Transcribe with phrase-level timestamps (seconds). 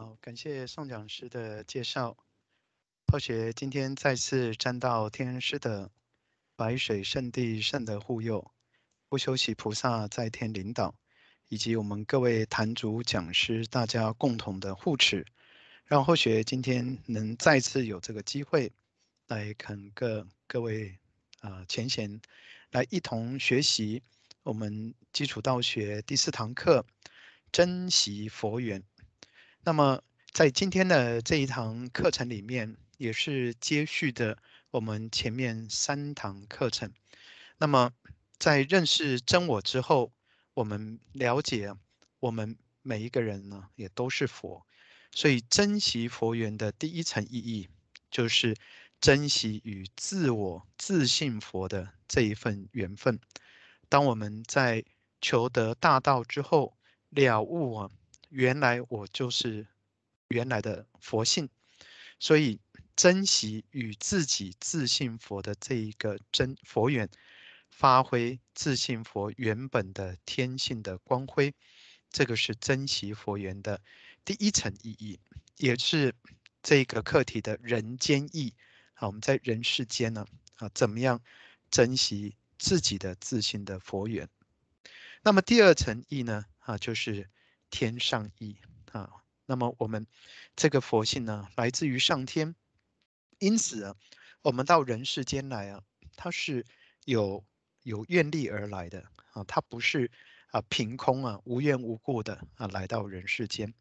[0.00, 2.16] 好，感谢宋讲师的介绍。
[3.12, 5.90] 后学今天再次沾到天师的
[6.56, 8.50] 白水圣地圣德护佑，
[9.10, 10.94] 不休息菩萨在天领导，
[11.48, 15.26] 以及我们各位坛主讲师大家共同的护持，
[15.84, 18.72] 让后学今天能再次有这个机会
[19.26, 20.98] 来跟各各位
[21.40, 22.22] 啊前贤
[22.70, 24.02] 来一同学习
[24.44, 26.86] 我们基础道学第四堂课，
[27.52, 28.82] 珍惜佛缘。
[29.62, 30.02] 那么
[30.32, 34.38] 在今天的这一堂课程里面，也是接续的
[34.70, 36.90] 我们前面三堂课程。
[37.58, 37.92] 那么
[38.38, 40.12] 在认识真我之后，
[40.54, 41.74] 我们了解
[42.20, 44.66] 我们每一个人呢，也都是佛。
[45.12, 47.68] 所以珍惜佛缘的第一层意义，
[48.10, 48.56] 就是
[48.98, 53.20] 珍惜与自我自信佛的这一份缘分。
[53.90, 54.84] 当我们在
[55.20, 56.78] 求得大道之后，
[57.10, 57.90] 了悟啊。
[58.30, 59.66] 原来我就是
[60.28, 61.48] 原来的佛性，
[62.20, 62.60] 所以
[62.94, 67.10] 珍惜与自己自信佛的这一个真佛缘，
[67.70, 71.52] 发挥自信佛原本的天性的光辉，
[72.08, 73.82] 这个是珍惜佛缘的
[74.24, 75.18] 第一层意义，
[75.56, 76.14] 也是
[76.62, 78.54] 这个课题的人间义。
[78.94, 80.24] 好，我们在人世间呢，
[80.58, 81.20] 啊，怎么样
[81.68, 84.28] 珍惜自己的自信的佛缘？
[85.22, 87.28] 那么第二层义呢，啊，就是。
[87.70, 88.56] 天上意
[88.92, 89.08] 啊，
[89.46, 90.06] 那么我们
[90.56, 92.54] 这个佛性呢，来自于上天，
[93.38, 93.96] 因此啊，
[94.42, 95.82] 我们到人世间来啊，
[96.16, 96.66] 它是
[97.04, 97.44] 有
[97.82, 100.10] 有愿力而来的啊，它不是
[100.48, 103.72] 啊凭空啊无缘无故的啊来到人世间。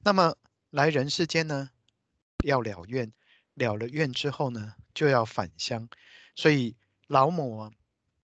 [0.00, 0.36] 那么
[0.70, 1.70] 来人世间呢，
[2.44, 3.12] 要了愿，
[3.54, 5.88] 了了愿之后呢，就要返乡，
[6.34, 6.76] 所以
[7.06, 7.72] 老母啊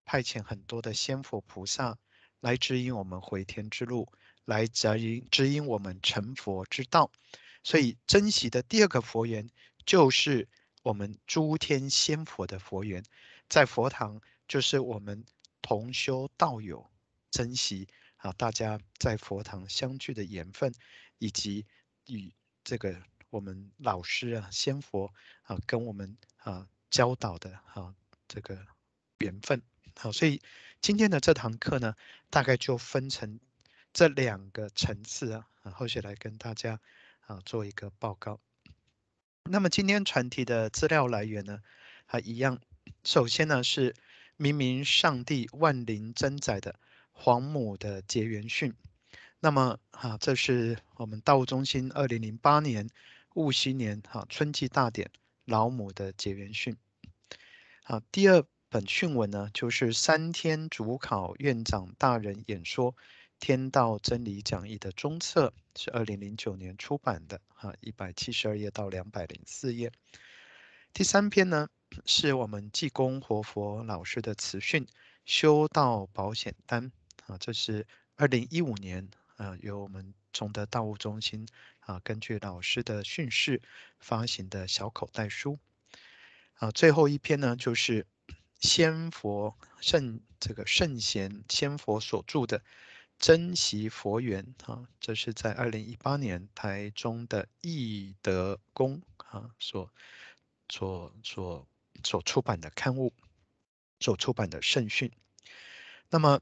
[0.05, 1.97] 派遣很多的仙佛菩萨
[2.39, 4.11] 来指引我们回天之路。
[4.45, 7.09] 来指引指引我们成佛之道，
[7.63, 9.49] 所以珍惜的第二个佛缘
[9.85, 10.49] 就是
[10.81, 13.01] 我们诸天仙佛的佛缘，
[13.47, 15.23] 在佛堂就是我们
[15.61, 16.89] 同修道友
[17.31, 17.87] 珍惜
[18.17, 20.73] 啊，大家在佛堂相聚的缘分，
[21.19, 21.65] 以及
[22.07, 22.33] 与
[22.65, 25.13] 这个我们老师啊仙佛
[25.43, 27.95] 啊跟我们啊教导的啊
[28.27, 28.67] 这个
[29.19, 29.61] 缘分。
[29.95, 30.41] 好，所以
[30.81, 31.95] 今天的这堂课呢，
[32.29, 33.39] 大概就分成。
[33.93, 36.79] 这两个层次啊，啊，后续来跟大家
[37.27, 38.39] 啊做一个报告。
[39.43, 41.59] 那么今天传题的资料来源呢，
[42.05, 42.59] 还一样。
[43.03, 43.93] 首先呢是
[44.35, 46.79] 明明上帝万灵真载的
[47.11, 48.73] 皇母的结缘训。
[49.39, 52.89] 那么啊，这是我们道务中心二零零八年
[53.35, 55.11] 戊戌年哈春季大典
[55.45, 56.75] 老母的结缘训。
[57.83, 62.95] 好，第二本训文呢，就是三天主考院长大人演说。
[63.39, 69.91] 天道真理讲义的中册是二零零九年出版的，哈，一百七十二页到两百零四页。
[70.93, 71.67] 第三篇呢，
[72.05, 74.85] 是我们济公活佛老师的慈训
[75.25, 76.91] 《修道保险单》，
[77.33, 77.85] 啊，这是
[78.15, 81.47] 二零一五年啊，由我们崇德道务中心
[81.81, 83.61] 啊，根据老师的训示
[83.99, 85.59] 发行的小口袋书。
[86.55, 88.07] 啊，最后一篇呢，就是
[88.59, 92.63] 仙佛圣这个圣贤仙佛所著的。
[93.19, 99.89] 珍惜佛缘啊，这是在二零一八年台中的义德宫啊所
[100.67, 101.65] 所所
[102.03, 103.13] 所出版的刊物，
[104.01, 105.09] 所出版的圣训。
[106.09, 106.41] 那么，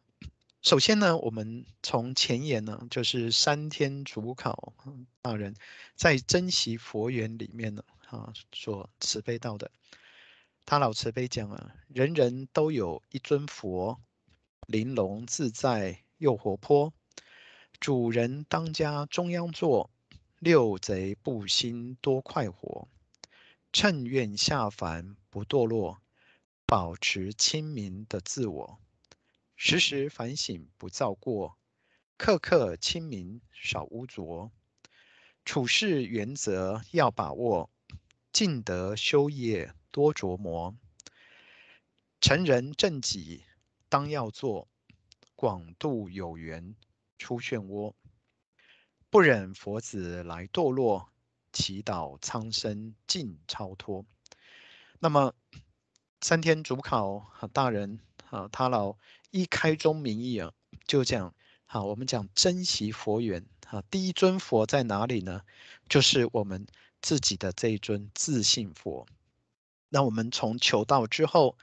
[0.63, 4.73] 首先呢，我们从前言呢，就是三天主考
[5.21, 5.55] 大人
[5.95, 9.69] 在珍惜佛缘里面呢啊所慈悲到的，
[10.65, 14.01] 他老慈悲讲啊，人人都有一尊佛，
[14.65, 16.00] 玲珑自在。
[16.21, 16.93] 又活泼，
[17.79, 19.89] 主人当家中央坐，
[20.37, 22.87] 六贼不兴多快活。
[23.73, 25.99] 趁愿下凡不堕落，
[26.67, 28.79] 保持清明的自我，
[29.55, 31.57] 时时反省不造过，
[32.17, 34.51] 刻刻清明少污浊。
[35.43, 37.71] 处事原则要把握，
[38.31, 40.77] 尽德修业多琢磨。
[42.19, 43.43] 成人正己
[43.89, 44.67] 当要做。
[45.41, 46.75] 广度有缘
[47.17, 47.95] 出漩涡，
[49.09, 51.09] 不忍佛子来堕落，
[51.51, 54.05] 祈祷苍生尽超脱。
[54.99, 55.33] 那么
[56.21, 57.99] 三天主考大人
[58.29, 58.95] 啊，他老
[59.31, 60.53] 一开宗明义啊，
[60.85, 61.33] 就讲
[61.65, 65.41] 啊，我们讲珍惜佛缘啊，第一尊佛在哪里呢？
[65.89, 66.67] 就是我们
[67.01, 69.07] 自己的这一尊自性佛。
[69.89, 71.57] 那我们从求道之后，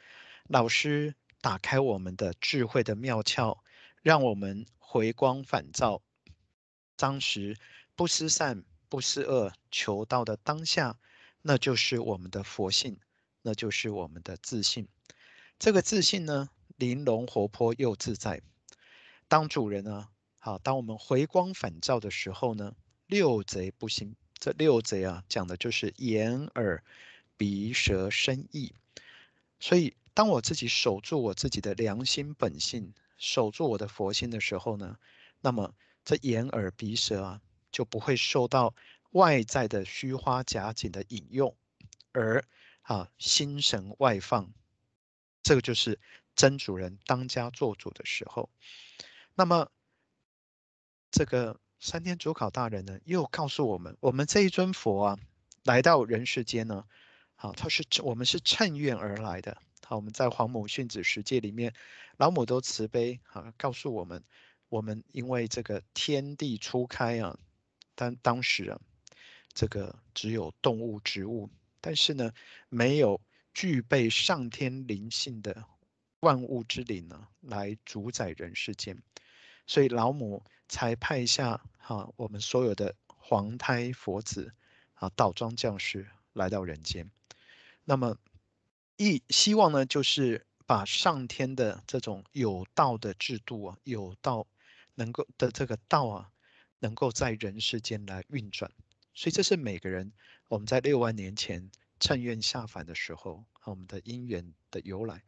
[0.48, 3.58] 老师打开我们的智慧的妙窍。
[4.02, 6.02] 让我们回光返照，
[6.96, 7.56] 当时
[7.94, 10.98] 不思善，不思恶，求道的当下，
[11.42, 12.98] 那就是我们的佛性，
[13.42, 14.88] 那就是我们的自信。
[15.58, 18.40] 这个自信呢，玲珑活泼又自在。
[19.26, 20.08] 当主人呢，
[20.38, 22.74] 好，当我们回光返照的时候呢，
[23.06, 24.14] 六贼不兴。
[24.38, 26.84] 这六贼啊，讲的就是眼耳
[27.36, 28.72] 鼻舌身意。
[29.58, 34.96] 所以，当我自己守住我自己的良心本性，守住我的佛心的时候呢，
[35.40, 35.74] 那么
[36.04, 38.74] 这眼耳鼻舌啊，就不会受到
[39.10, 41.54] 外在的虚花假景的引诱，
[42.12, 42.42] 而
[42.82, 44.50] 啊心神外放。
[45.42, 45.98] 这个就是
[46.34, 48.48] 真主人当家做主的时候。
[49.34, 49.70] 那么，
[51.10, 55.18] 这个三天主考大人呢，又告诉我们，我们这一尊佛啊，
[55.64, 56.84] 来到人世间呢，
[57.34, 59.62] 好，他是我们是乘愿而来的。
[59.88, 61.72] 好，我们在黄母训子十诫里面，
[62.18, 64.22] 老母都慈悲啊，告诉我们，
[64.68, 67.38] 我们因为这个天地初开啊，
[67.94, 68.78] 但当时啊，
[69.54, 71.48] 这个只有动物、植物，
[71.80, 72.32] 但是呢，
[72.68, 73.18] 没有。
[73.54, 75.64] 具备上天灵性的
[76.20, 79.02] 万物之灵呢，来主宰人世间，
[79.66, 84.52] 所以老母才派下哈我们所有的黄胎佛子
[84.94, 87.10] 啊，倒装降世来到人间。
[87.84, 88.16] 那么
[88.98, 94.46] 一希望呢，就是把上天的这种有道的制度啊，有道
[94.96, 96.30] 能够的这个道啊，
[96.80, 98.70] 能够在人世间来运转。
[99.14, 100.12] 所以这是每个人
[100.48, 101.70] 我们在六万年前。
[102.00, 105.24] 趁愿下凡的时候，我们的因缘的由来。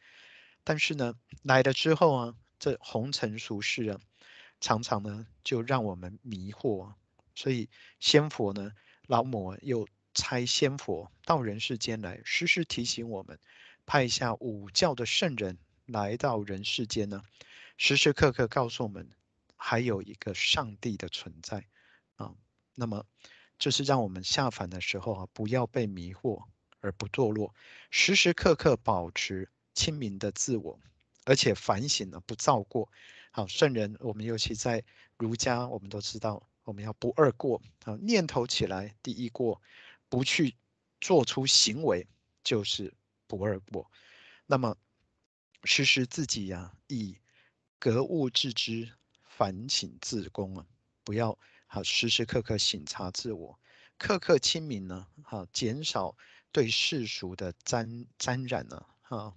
[0.62, 4.00] 但是呢，来了之后啊，这红尘俗世啊，
[4.61, 6.84] 常常呢就让我们迷惑。
[6.84, 6.96] 啊
[7.34, 7.69] 所以
[7.99, 8.70] 仙佛呢，
[9.08, 13.39] 老母又差仙佛到人世间来，时时提醒我们，
[13.87, 17.23] 派下五教的圣人来到人世间呢，
[17.77, 19.09] 时时刻刻告诉我们，
[19.57, 21.67] 还有一个上帝的存在
[22.17, 22.35] 啊。
[22.75, 23.07] 那么，
[23.59, 26.45] 就是让我们下凡的时候啊，不要被迷惑。
[26.83, 27.55] 而不堕落，
[27.91, 30.81] 时时刻刻保持清明的自我，
[31.27, 32.89] 而且反省了不造过。
[33.33, 34.83] 好，圣人，我们尤其在
[35.19, 37.61] 儒家，我们都知道，我们要不二过。
[37.85, 39.61] 啊，念头起来第一过，
[40.11, 40.55] 不去
[41.01, 42.07] 做出行为
[42.45, 42.93] 就是
[43.27, 43.91] 不二过。
[44.45, 44.77] 那么，
[45.65, 47.17] 时时自己呀、以
[47.79, 48.93] 格物致知，
[49.23, 50.67] 反省自宫啊，
[51.05, 53.59] 不要好时时刻刻省察自我，
[53.97, 56.15] 刻刻清明呢，好减少。
[56.53, 59.37] 对世俗的沾沾染呢，哈，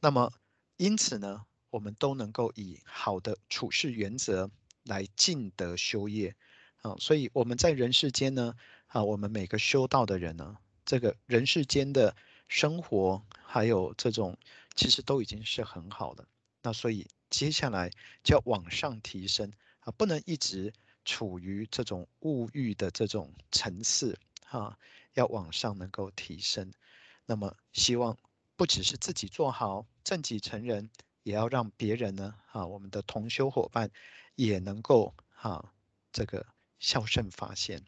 [0.00, 0.30] 那么
[0.76, 4.50] 因此呢，我们都能够以好的处事原则
[4.82, 6.36] 来尽德修业，
[6.82, 8.54] 啊，所以我们在人世间呢，
[8.86, 12.14] 啊，我们每个修道的人呢，这个人世间的
[12.48, 14.36] 生活还有这种，
[14.74, 16.26] 其实都已经是很好的。
[16.62, 17.90] 那所以接下来
[18.22, 20.72] 就要往上提升啊，不能一直
[21.04, 24.78] 处于这种物欲的这种层次，哈。
[25.14, 26.70] 要往上能够提升，
[27.24, 28.18] 那么希望
[28.54, 30.90] 不只是自己做好正己成人，
[31.22, 33.90] 也要让别人呢，哈，我们的同修伙伴
[34.34, 35.72] 也能够哈，
[36.12, 36.46] 这个
[36.80, 37.82] 孝顺发现，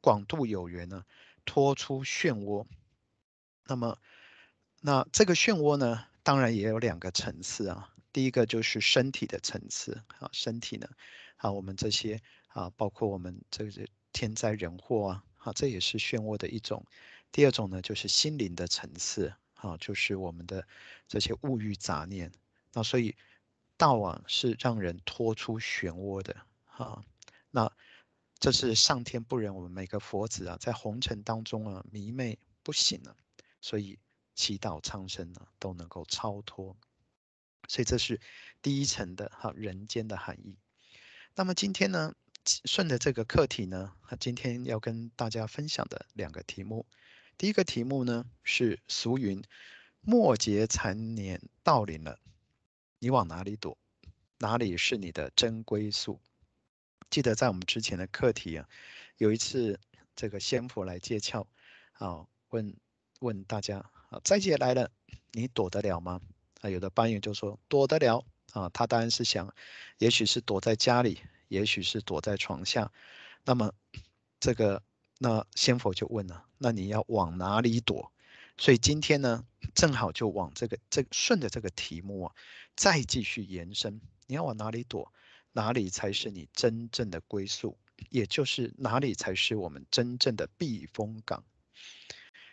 [0.00, 1.04] 广度有缘呢，
[1.44, 2.66] 拖出漩涡。
[3.66, 3.98] 那么，
[4.80, 7.94] 那这个漩涡呢，当然也有两个层次啊。
[8.12, 10.88] 第一个就是身体的层次啊，身体呢，
[11.36, 15.24] 啊，我们这些啊，包括我们这个天灾人祸啊。
[15.36, 16.84] 好，这也是漩涡的一种。
[17.30, 20.66] 第二种呢，就是心灵的层次，啊，就是我们的
[21.06, 22.32] 这些物欲杂念。
[22.72, 23.14] 那所以
[23.76, 26.34] 道啊，是让人脱出漩涡的。
[26.66, 27.04] 啊，
[27.50, 27.70] 那
[28.40, 33.16] 这是上天不忍我们每个佛子啊，在红尘当中啊迷昧不醒了，
[33.60, 33.98] 所以
[34.34, 36.76] 祈祷苍生呢都能够超脱。
[37.68, 38.20] 所以这是
[38.62, 40.56] 第一层的哈人间的含义。
[41.34, 42.14] 那么今天呢？
[42.64, 46.86] 顺着这个课题呢，今天要跟大家分享的两个题目，
[47.36, 49.44] 第一个题目呢是俗云
[50.00, 52.18] “末劫残年到临了，
[53.00, 53.76] 你往哪里躲？
[54.38, 56.22] 哪里是你的真归宿？”
[57.10, 58.68] 记得在我们之前的课题啊，
[59.16, 59.78] 有一次
[60.16, 61.46] 这个仙佛来接轿，
[61.94, 62.76] 啊，问
[63.20, 64.90] 问大家啊，灾劫来了，
[65.32, 66.20] 你躲得了吗？
[66.60, 69.54] 啊，有的班友就说躲得了啊，他当然是想，
[69.98, 71.20] 也许是躲在家里。
[71.48, 72.92] 也许是躲在床下，
[73.42, 73.72] 那么
[74.38, 74.82] 这个
[75.16, 78.12] 那仙佛就问了，那你要往哪里躲？
[78.58, 82.34] 所以今天呢，正好就往这个这顺着这个题目啊，
[82.76, 85.10] 再继续延伸，你要往哪里躲？
[85.52, 87.76] 哪里才是你真正的归宿？
[88.10, 91.42] 也就是哪里才是我们真正的避风港？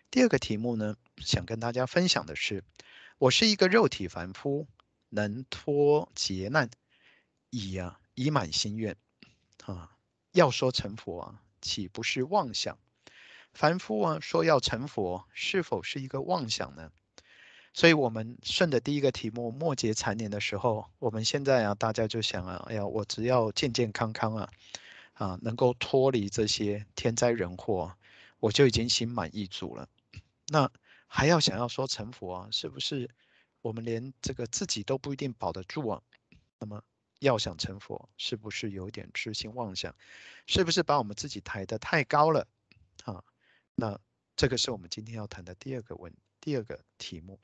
[0.09, 2.63] 第二个题目呢，想跟大家分享的是，
[3.17, 4.67] 我是一个肉体凡夫，
[5.09, 6.69] 能脱劫难，
[7.49, 7.99] 已啊。
[8.17, 8.95] 已满心愿，
[9.65, 9.91] 啊，
[10.31, 12.79] 要说成佛啊，岂不是妄想？
[13.51, 16.93] 凡夫啊，说要成佛，是否是一个妄想呢？
[17.75, 24.49] 所以，我们顺着第一个题目末劫残年的时候，我们现在啊，大家就想啊，哎呀，我只要健健康康啊，
[25.15, 27.93] 啊，能够脱离这些天灾人祸，
[28.39, 29.89] 我就已经心满意足了。
[30.47, 30.71] 那
[31.07, 33.09] 还要想要说成佛啊，是不是？
[33.61, 36.01] 我们连这个自己都不一定保得住啊。
[36.59, 36.81] 那么，
[37.19, 39.93] 要想成佛，是不是有点痴心妄想？
[40.47, 42.47] 是不是把我们自己抬得太高了？
[43.03, 43.21] 啊，
[43.75, 43.99] 那
[44.37, 47.37] 这个是我们今天要谈的第二个问，第二个题目。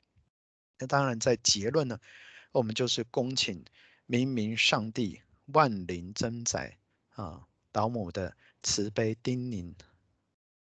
[0.82, 2.00] 那当然，在结论呢，
[2.50, 3.64] 我们就是恭请
[4.06, 6.76] 明明上帝万灵增载
[7.14, 9.74] 啊，老母的慈悲叮咛。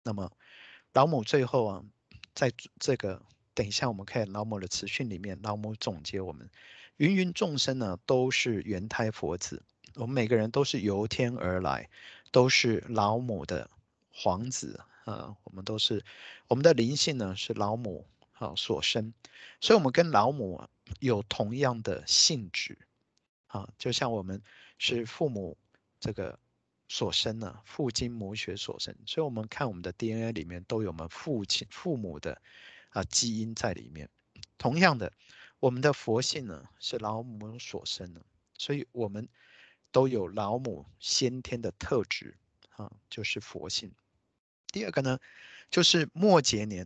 [0.04, 0.30] 那么，
[0.92, 1.84] 老母最后啊，
[2.32, 3.20] 在这个
[3.54, 6.48] 等一下我们看老母的慈训里面，老母总结我们
[6.98, 11.90] 芸芸众生呢，都是缘胎佛子，我们每个人都是由天而来，
[12.30, 13.68] 都是老母的
[14.12, 16.04] 皇子啊，我们都是
[16.46, 18.06] 我们的灵性呢，是老母。
[18.36, 19.14] 好，所生，
[19.60, 22.76] 所以我们跟老母啊有同样的性质，
[23.46, 24.42] 啊，就像我们
[24.76, 25.56] 是父母
[26.00, 26.36] 这个
[26.88, 32.42] 所生呢，父精母血所生，所以我们看我们的 DNA 里面都有我们父亲、父母的
[32.90, 34.10] 啊基因在里面。
[34.58, 35.12] 同样的，
[35.60, 38.20] 我们的佛性呢是老母所生的，
[38.58, 39.28] 所以我们
[39.92, 42.36] 都有老母先天的特质，
[42.70, 43.92] 啊，就是佛性。
[44.72, 45.20] 第二个呢，
[45.70, 46.84] 就是末劫年。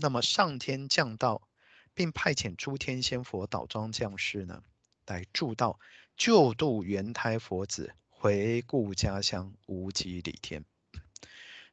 [0.00, 1.48] 那么上天降道，
[1.94, 4.62] 并派遣诸天仙佛倒装降世呢，
[5.06, 5.78] 来助道
[6.16, 10.64] 救度缘胎佛子回故家乡无极里天。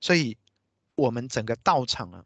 [0.01, 0.37] 所以，
[0.95, 2.25] 我们整个道场啊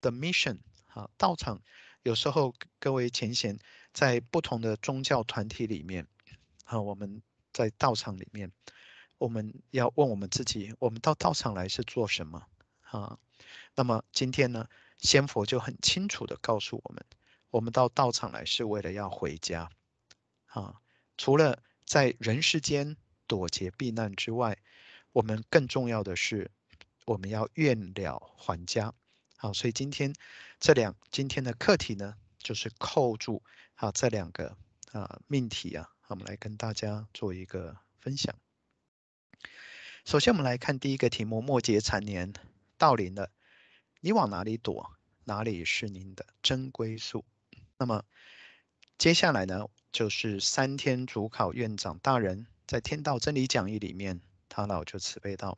[0.00, 1.60] 的 mission 啊，道场
[2.02, 3.58] 有时候各位前贤
[3.92, 6.06] 在不同的宗教团体里面
[6.64, 8.52] 啊，我们在道场里面，
[9.18, 12.46] 我们要问我们自己：我们到道场来是做什么
[12.82, 13.18] 啊？
[13.74, 14.68] 那么今天呢？
[15.02, 17.04] 仙佛就很清楚地告诉我们，
[17.50, 19.68] 我们到道场来是为了要回家，
[20.46, 20.80] 啊，
[21.18, 24.56] 除了在人世间躲劫避难之外，
[25.10, 26.52] 我们更重要的是，
[27.04, 28.94] 我们要愿了还家，
[29.36, 30.14] 好，所以今天
[30.60, 33.42] 这两今天的课题呢，就是扣住
[33.74, 34.56] 啊这两个
[34.92, 38.32] 啊命题啊，我们来跟大家做一个分享。
[40.04, 42.32] 首先，我们来看第一个题目：末劫残年
[42.78, 43.32] 到临了。
[44.04, 44.96] 你往哪里躲？
[45.22, 47.24] 哪里是您的真归宿？
[47.78, 48.02] 那么
[48.98, 55.56] 接下来呢，就是三天主考院长大人在《天道真理讲义》里面，他老就慈悲道：“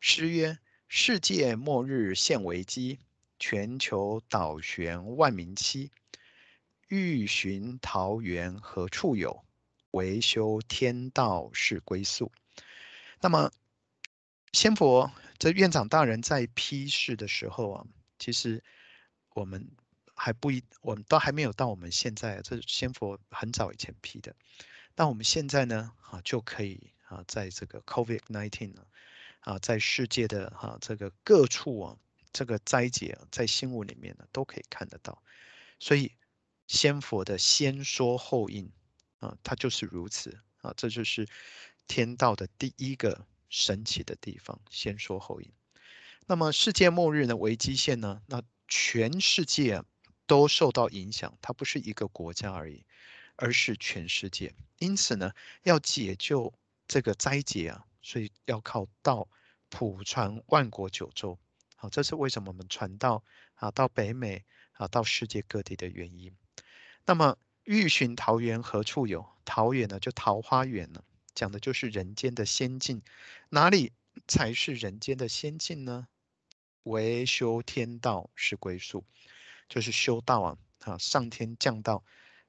[0.00, 2.98] 诗曰：世界末日现危机，
[3.38, 5.90] 全球倒悬万民期。
[6.88, 9.44] 欲寻桃源何处有？
[9.90, 12.32] 唯修天道是归宿。”
[13.20, 13.52] 那么
[14.54, 15.12] 仙佛。
[15.52, 17.86] 院长大人在批示的时候啊，
[18.18, 18.62] 其实
[19.34, 19.70] 我们
[20.14, 22.40] 还不一，我们都还没有到我们现在。
[22.42, 24.34] 这先佛很早以前批的，
[24.94, 28.86] 那我们现在呢啊就可以啊，在这个 COVID-19 呢
[29.40, 31.96] 啊，在世界的哈这个各处啊，
[32.32, 35.22] 这个灾劫在新闻里面呢都可以看得到。
[35.78, 36.12] 所以
[36.66, 38.70] 仙佛的先说后应
[39.18, 41.28] 啊，它就是如此啊，这就是
[41.86, 43.26] 天道的第一个。
[43.48, 45.50] 神奇的地方，先说后应。
[46.26, 48.20] 那么世界末日的危机线呢？
[48.26, 49.82] 那全世界
[50.26, 52.84] 都受到影响，它不是一个国家而已，
[53.36, 54.52] 而是全世界。
[54.78, 56.52] 因此呢，要解救
[56.88, 59.28] 这个灾劫啊，所以要靠道
[59.68, 61.38] 普传万国九州。
[61.76, 63.22] 好，这是为什么我们传道
[63.54, 66.34] 啊到北美啊到世界各地的原因。
[67.04, 69.24] 那么欲寻桃源何处有？
[69.44, 71.04] 桃源呢，就桃花源呢。
[71.36, 73.02] 讲的就是人间的仙境，
[73.50, 73.92] 哪里
[74.26, 76.08] 才是人间的仙境呢？
[76.84, 79.04] 唯修天道是归宿，
[79.68, 82.02] 就是修道啊，啊，上天降道，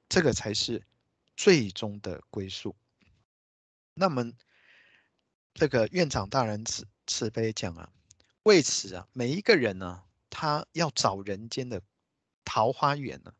[0.08, 0.86] 这个才是
[1.36, 2.74] 最终的归宿。
[3.92, 4.32] 那么，
[5.52, 7.92] 这个院长大人慈慈悲讲啊，
[8.44, 11.82] 为此啊，每一个人呢，他要找人间的
[12.44, 13.34] 桃花源呢，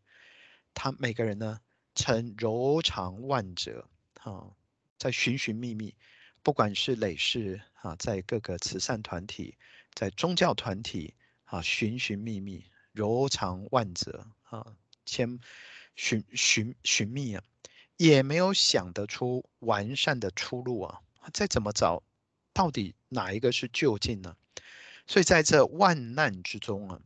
[0.75, 1.61] 他每个人呢，
[1.95, 3.89] 曾柔肠万折，
[4.21, 4.55] 哈。
[4.99, 5.95] 在寻寻觅觅，
[6.43, 9.57] 不管是累世啊，在各个慈善团体，
[9.95, 11.15] 在宗教团体
[11.45, 14.75] 啊，寻寻觅觅，柔肠万折啊，
[15.07, 15.39] 千
[15.95, 17.43] 寻寻寻觅啊，
[17.97, 21.01] 也没有想得出完善的出路啊！
[21.33, 22.03] 再怎么找，
[22.53, 24.37] 到底哪一个是究竟呢？
[25.07, 27.01] 所以在这万难之中啊，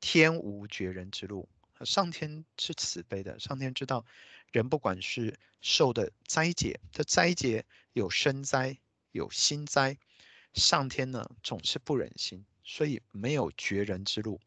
[0.00, 1.48] 天无绝人之路，
[1.84, 4.04] 上天是慈悲的，上天知道。
[4.52, 8.78] 人不管是受的灾劫，这灾劫有身灾，
[9.12, 9.96] 有心灾，
[10.54, 14.40] 上天呢总是不忍心，所以没有绝人之路，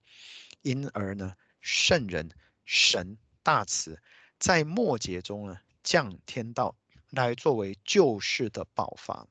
[0.62, 2.30] 因而呢，圣人
[2.66, 4.02] 神大慈，
[4.40, 6.76] 在末节中呢降天道
[7.10, 9.28] 来作为救世的宝法。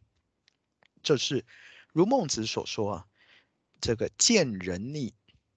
[1.02, 1.44] 这是
[1.92, 3.06] 如孟子所说啊，
[3.80, 5.12] 这个见人逆，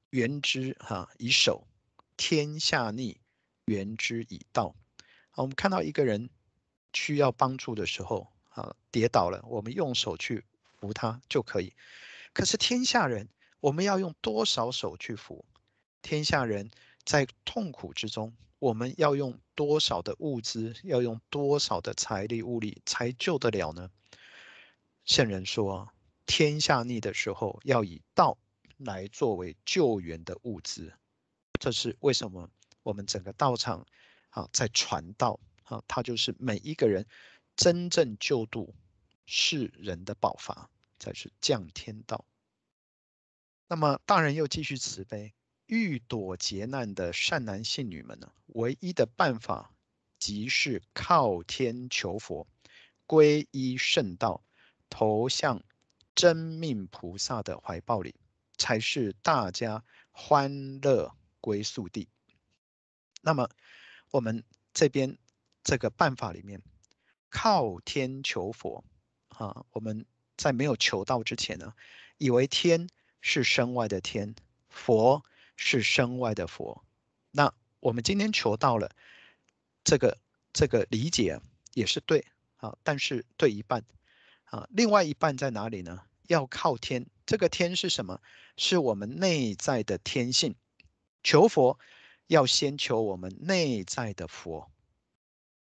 [0.10, 1.68] 原之哈以守；
[2.18, 3.22] 天下逆，
[3.66, 4.76] 原之以道。
[5.36, 6.30] 我们看到一个人
[6.94, 10.44] 需要帮助的时候，啊，跌倒了，我们用手去
[10.80, 11.74] 扶他就可以。
[12.34, 15.46] 可是天下人，我们要用多少手去扶？
[16.02, 16.70] 天下人
[17.04, 23.90] 在痛苦之中，我们要用多少的物资，要用多少的财力物力才救得了呢？
[25.04, 25.92] 圣人说
[26.26, 28.38] ：“天下逆的时候，要以道
[28.78, 30.94] 来作为救援的物资。”
[31.60, 32.50] 这是为什么？
[32.84, 33.86] 我们整个道场
[34.36, 37.08] 啊，在传道啊，它就是每一个人
[37.56, 38.76] 真正救度
[39.26, 42.26] 世人的爆发，才是降天道。
[43.68, 45.34] 那么大人又继续慈悲，
[45.68, 49.74] 欲躲劫难的善男信女们呢，唯一的办法
[50.20, 52.46] 即是靠天求佛，
[53.08, 54.44] 皈依圣道。
[54.88, 55.64] 投向
[56.14, 58.16] 真命菩萨的怀抱里，
[58.58, 62.08] 才是大家欢乐归宿地。
[63.22, 63.50] 那么，
[64.16, 65.18] 我们这边
[65.62, 66.62] 这个办法里面，
[67.30, 68.86] 靠天求佛
[69.28, 70.06] 啊，我们
[70.38, 71.74] 在没有求道之前呢，
[72.18, 72.88] 以为天
[73.20, 74.34] 是身外的天，
[74.70, 75.22] 佛
[75.58, 76.86] 是身外的佛。
[77.32, 78.90] 那我们今天求到了，
[79.84, 80.18] 这个
[80.54, 81.42] 这个理解
[81.74, 83.84] 也是对啊，但是对一半。
[84.46, 86.04] 啊，另外一半在哪里呢？
[86.28, 88.22] 要靠天，这个天是什么？
[88.56, 90.56] 是我们内在的天性。
[91.22, 91.78] 求佛
[92.28, 94.72] 要先求我们内在的佛，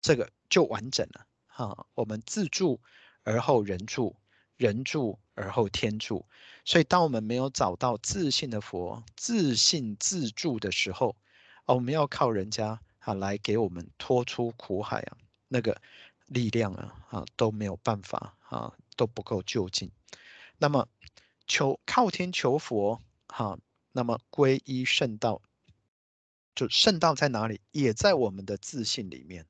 [0.00, 1.26] 这个就完整了。
[1.46, 2.80] 哈，我们自助
[3.22, 4.16] 而后人助，
[4.56, 6.26] 人助而后天助。
[6.64, 11.16] 所以，当我们没有找到自信的佛，自信自助的时候，
[11.64, 15.16] 我们要靠人家啊来给我们拖出苦海啊，
[15.48, 15.80] 那个。
[16.28, 19.88] 力量啊，啊都没有办法啊，都不够就近。
[20.58, 20.88] 那么
[21.46, 23.56] 求靠天求佛，哈，
[23.92, 25.40] 那么皈依圣道，
[26.56, 27.60] 就圣道在哪里？
[27.70, 29.46] 也在我们的自信里面。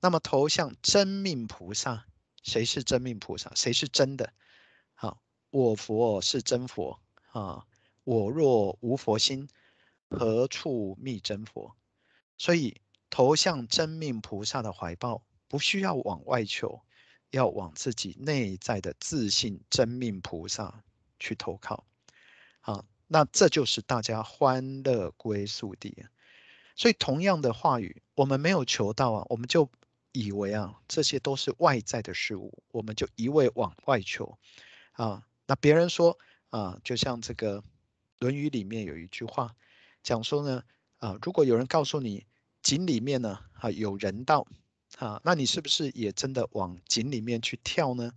[0.00, 2.04] 那么投向真命菩萨，
[2.42, 3.50] 谁是真命菩萨？
[3.54, 4.34] 谁是真的？
[4.94, 7.00] 好，我佛是真佛
[7.32, 7.64] 啊，
[8.04, 9.48] 我若无佛心，
[10.10, 11.74] 何处觅真佛？
[12.36, 15.24] 所以投向真命菩萨的怀抱。
[15.46, 16.82] 不需要往外求，
[17.30, 20.82] 要往自己内在的自信真命菩萨
[21.20, 21.86] 去投靠。
[22.60, 26.06] 好，那这就是大家欢乐归宿地。
[26.74, 29.70] 所以同样的话语，我们没有求到啊，我们就
[30.12, 34.38] 以为啊，这些都是外在的事物，我们就一味往外求
[34.92, 35.26] 啊。
[35.46, 36.18] 那别人说
[36.50, 37.60] 啊，就像这个
[38.18, 39.54] 《论语》里面有一句话
[40.02, 40.64] 讲说呢，
[40.98, 42.26] 啊，如果有人告诉你
[42.62, 44.46] 井里面呢啊有人道。
[44.98, 48.12] 啊，那你是不是也真的往井里面去跳呢？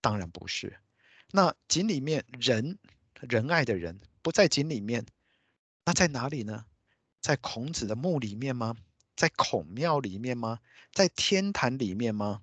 [0.00, 0.78] 当然不是。
[1.32, 2.78] 那井里面人
[3.14, 5.04] 仁爱的人不在井里面，
[5.84, 6.66] 那在哪里呢？
[7.22, 8.76] 在孔子的墓里面吗？
[9.16, 10.58] 在孔庙里面吗？
[10.92, 12.42] 在天坛里面吗？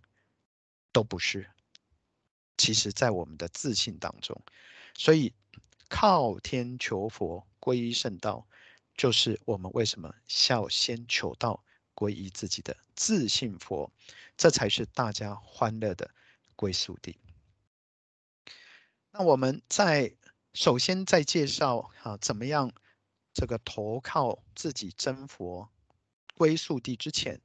[0.92, 1.52] 都不是。
[2.58, 4.42] 其实，在我们的自信当中。
[4.96, 5.34] 所以，
[5.90, 8.48] 靠天求佛，皈依圣道，
[8.96, 11.64] 就是我们为什么孝先求道。
[11.94, 13.92] 皈依自己的自信佛，
[14.38, 16.10] 这才是大家欢乐的
[16.56, 17.20] 归宿地。
[19.12, 20.16] 那我们在
[20.54, 22.72] 首先在介绍啊，怎么样
[23.40, 25.70] 这个投靠自己真佛
[26.36, 27.40] 归宿地之前，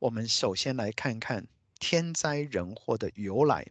[0.00, 1.46] 我们首先来看看
[1.78, 3.64] 天灾人祸的由来。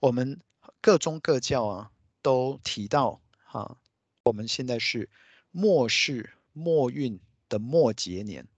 [0.00, 0.40] 我们
[0.80, 1.90] 各宗各教啊
[2.22, 3.76] 都提到哈，
[4.22, 5.10] 我们现在是
[5.50, 7.20] 末世末运
[7.50, 8.48] 的末劫年。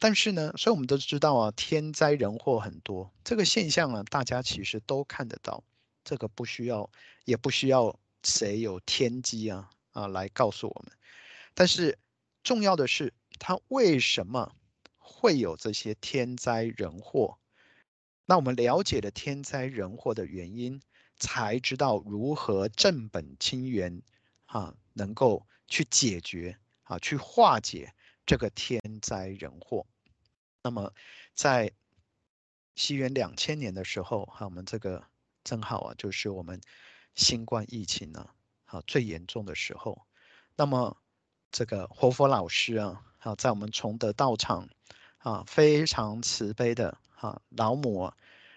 [0.00, 5.62] 但是呢，所以我们都知道啊，天灾人祸很多，这个现象啊，大家其实都看得到，
[6.02, 6.90] 这个不需要，
[7.24, 10.92] 也不需要谁有天机啊啊来告诉我们。
[11.54, 11.98] 但是
[12.42, 14.54] 重要的是，它为什么
[14.98, 17.38] 会有这些天灾人祸？
[18.26, 20.82] 那我们了解了天灾人祸的原因，
[21.16, 24.02] 才知道如何正本清源
[24.46, 27.94] 啊，能够去解决啊，去化解。
[28.26, 29.86] 这个天灾人祸，
[30.62, 30.94] 那么
[31.34, 31.70] 在
[32.74, 35.04] 西元两千年的时候，哈，我们这个
[35.44, 36.58] 正好啊，就是我们
[37.14, 38.30] 新冠疫情呢，
[38.64, 40.06] 啊，最严重的时候。
[40.56, 40.96] 那么
[41.54, 44.68] 这个活佛老师啊，啊，在我们崇德道场
[45.18, 48.12] 啊，非常慈悲的哈老母，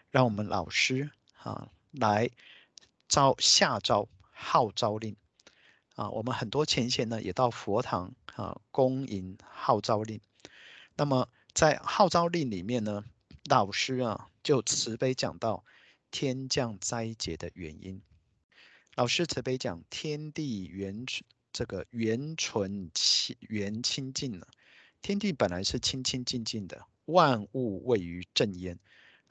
[0.10, 1.12] 让我们老师
[1.44, 2.32] 啊来
[3.08, 5.16] 召下诏号召令
[5.94, 10.20] 啊，我们很多前贤呢也到佛堂啊恭迎号召令。
[10.96, 13.04] 那么在号召令里面呢，
[13.48, 15.64] 老师啊就慈悲讲到
[16.10, 18.02] 天降灾劫的原因。
[18.96, 21.06] 老师慈悲讲天地原
[21.58, 24.46] 这个原纯清原清净呢，
[25.02, 28.78] 天地本来是清清净净的，万物位于正焉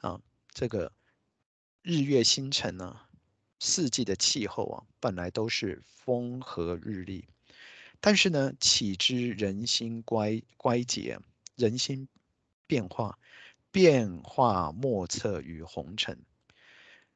[0.00, 0.20] 啊，
[0.52, 0.90] 这个
[1.82, 3.00] 日月星辰呢。
[3.60, 7.28] 四季的气候啊，本来都是风和日丽，
[8.00, 11.20] 但是呢，岂知人心乖乖节，
[11.54, 12.08] 人心
[12.66, 13.20] 变化，
[13.70, 16.18] 变化莫测于红尘，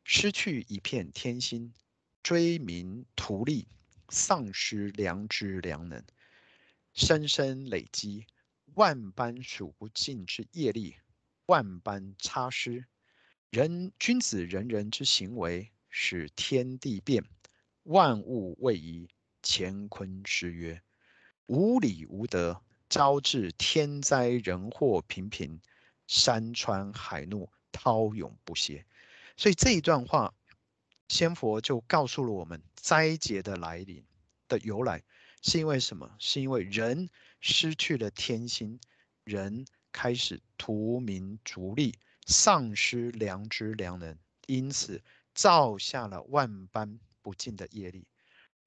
[0.04, 1.74] 失去一片天心，
[2.22, 3.66] 追名图利，
[4.10, 6.04] 丧失良知良能，
[6.92, 8.26] 生生累积
[8.74, 10.96] 万般数不尽之业力，
[11.46, 12.84] 万般差失，
[13.50, 15.72] 人君子人人之行为。
[15.92, 17.24] 使天地变，
[17.82, 19.08] 万物位移，
[19.42, 20.80] 乾坤失约，
[21.46, 25.60] 无礼无德，招致天灾人祸频频，
[26.06, 28.86] 山川海怒，涛涌不歇。
[29.36, 30.32] 所以这一段话，
[31.10, 34.04] 仙佛就告诉了我们灾劫的来临
[34.46, 35.02] 的由来，
[35.42, 36.14] 是因为什么？
[36.20, 38.78] 是因为人失去了天心，
[39.24, 45.02] 人开始图名逐利，丧失良知良能，因此。
[45.32, 48.06] 造下了万般不尽的业力，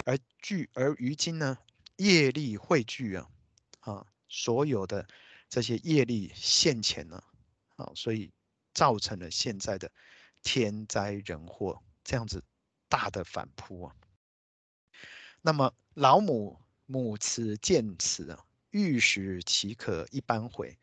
[0.06, 1.58] 而聚而于今呢，
[1.98, 3.30] 业力汇聚啊，
[3.82, 5.06] 啊，所有的
[5.50, 7.22] 这些业力现前呢，
[7.76, 8.32] 啊，所以
[8.74, 9.92] 造成了现在的
[10.42, 12.44] 天灾人祸这样子
[12.90, 13.96] 大的反扑啊。
[15.42, 20.78] 那么老母母慈见此啊，欲使岂可一般悔。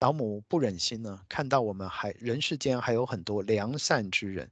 [0.00, 4.50] 老母不忍心呢，看到我们还人世间还有很多良善之人。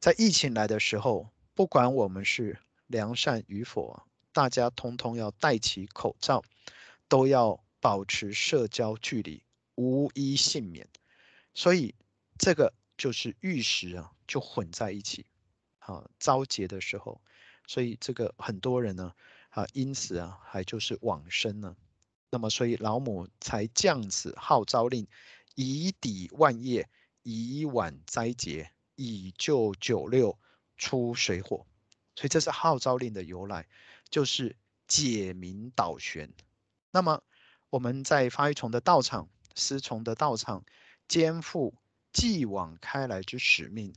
[0.00, 6.42] 在疫情来的时候，不管我们是良善与否，大家通通要戴起口罩，
[7.06, 9.42] 都要保持社交距离，
[9.76, 10.88] 无一幸免。
[11.54, 11.94] 所以
[12.36, 15.24] 这个就是玉石啊，就混在一起，
[15.80, 17.20] 啊，遭劫的时候，
[17.66, 19.12] 所以这个很多人呢，
[19.50, 21.76] 啊，因此啊，还就是往生了。
[22.30, 25.06] 那么，所以老母才降此号召令，
[25.54, 26.88] 以抵万业，
[27.22, 28.70] 以挽灾劫。
[29.02, 30.38] 以救九六
[30.76, 31.64] 出水火，
[32.14, 33.66] 所以这是号召令的由来，
[34.10, 34.54] 就是
[34.86, 36.30] 解民导玄。
[36.90, 37.22] 那么
[37.70, 40.66] 我们在发一重的道场、思从的道场，
[41.08, 41.72] 肩负
[42.12, 43.94] 继往开来之使命，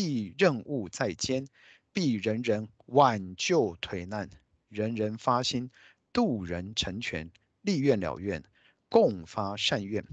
[0.00, 1.48] 必任务在肩，
[1.92, 4.30] 必人人挽救颓难，
[4.68, 5.72] 人人发心
[6.12, 7.32] 度人成全，
[7.62, 8.44] 立愿了愿，
[8.88, 10.06] 共发善愿。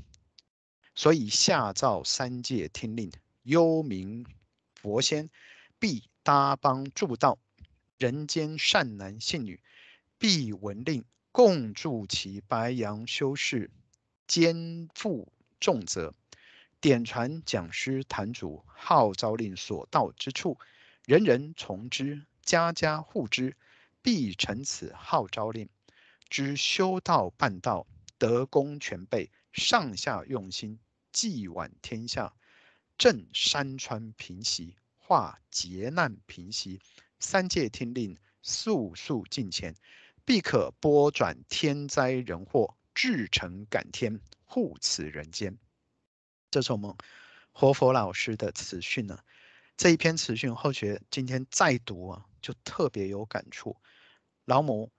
[0.95, 3.11] 所以下诏三界听令。
[3.43, 4.25] 幽冥
[4.73, 5.29] 佛仙
[5.77, 7.37] 必搭帮助道，
[7.99, 9.61] 人间善男信女
[10.17, 13.69] 必闻令，共助其白羊修士，
[14.25, 16.15] 肩负重责，
[16.85, 20.59] 点传讲师坛主号召令所到之处，
[21.05, 23.57] 人人从之，家家护之，
[24.03, 25.67] 必成此号召令，
[26.29, 27.87] 知修道办道，
[28.19, 30.77] 德功全备，上下用心，
[31.11, 32.35] 济挽天下。
[32.99, 36.79] 震山川平息，化劫难平息，
[37.17, 39.73] 三界听令，速速进前，
[40.23, 45.57] 必可拨转天灾人祸，至诚感天，护此人间。
[46.55, 46.95] 这是我们
[47.51, 49.19] 活佛老师的词训呢。
[49.75, 53.75] 这一篇词训，后学今天再读啊，就特别有感触。
[54.45, 54.89] 老母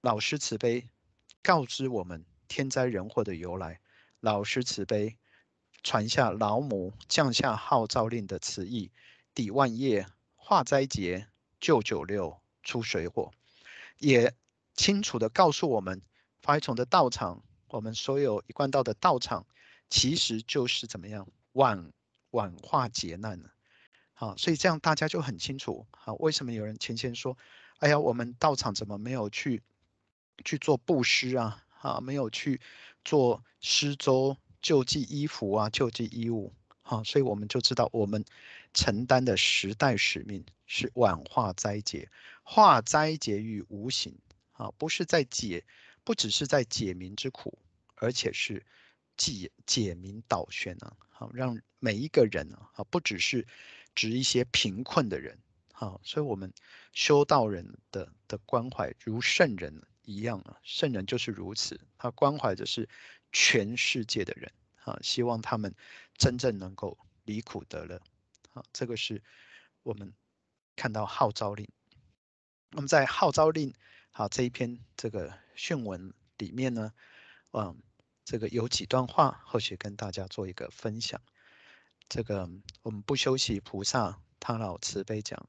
[0.00, 0.88] 老师慈悲，
[1.42, 3.80] 告知我们天灾人祸的由来。
[4.20, 5.18] 老师慈悲。
[5.82, 8.90] 传下老母降下号召令的词意，
[9.34, 11.28] 抵万业，化灾劫，
[11.60, 13.30] 救九六，出水火，
[13.98, 14.32] 也
[14.74, 16.00] 清楚地告诉我们，
[16.40, 19.46] 发一重的道场，我们所有一贯道的道场，
[19.94, 21.92] 其实就是怎么样挽
[22.30, 23.48] 挽化劫难呢？
[24.12, 25.86] 好，所以这样大家就很清楚。
[25.92, 27.38] 好，为什么有人前前说，
[27.78, 29.62] 哎呀，我们道场怎么没有去
[30.44, 31.64] 去做布施啊？
[31.80, 32.60] 啊，没有去
[33.04, 34.36] 做施粥。
[34.60, 36.52] 救济衣服啊，救济衣物，
[36.82, 38.24] 好，所以我们就知道我们
[38.72, 42.10] 承担的时代使命是挽化灾劫，
[42.42, 44.18] 化灾劫于无形，
[44.54, 45.64] 啊，不是在解，
[46.02, 47.58] 不只是在解民之苦，
[47.96, 48.64] 而且是
[49.16, 53.46] 解解民导玄啊，好，让每一个人啊，不只是
[53.94, 55.38] 指一些贫困的人，
[55.72, 56.52] 好，所以我们
[56.92, 62.88] 修道人的的关怀如圣人一样啊，圣人就是如此，他关怀的是。
[63.36, 64.52] 全世界的人
[64.84, 65.74] 啊，希望他们
[66.16, 68.00] 真正能够离苦得乐，
[68.52, 69.20] 啊，这个是
[69.82, 70.14] 我们
[70.76, 71.68] 看到号召令。
[72.70, 73.74] 那么在号召令
[74.12, 76.92] 好这一篇这个训文里面呢，
[77.50, 77.76] 嗯，
[78.24, 81.20] 这个有几段话，或许跟大家做一个分享。
[82.08, 82.48] 这个
[82.82, 85.46] 我们不修习菩萨，他老慈悲讲，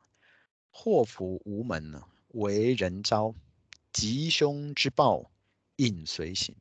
[0.72, 3.34] 祸福无门呢，为人招，
[3.94, 5.32] 吉凶之报
[5.78, 6.56] 应随行。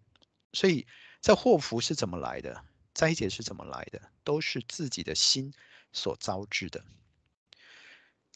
[0.53, 0.87] 所以
[1.20, 2.64] 这祸福是怎么来的？
[2.92, 4.00] 灾劫是怎么来的？
[4.22, 5.53] 都是自己的心
[5.92, 6.85] 所招致的。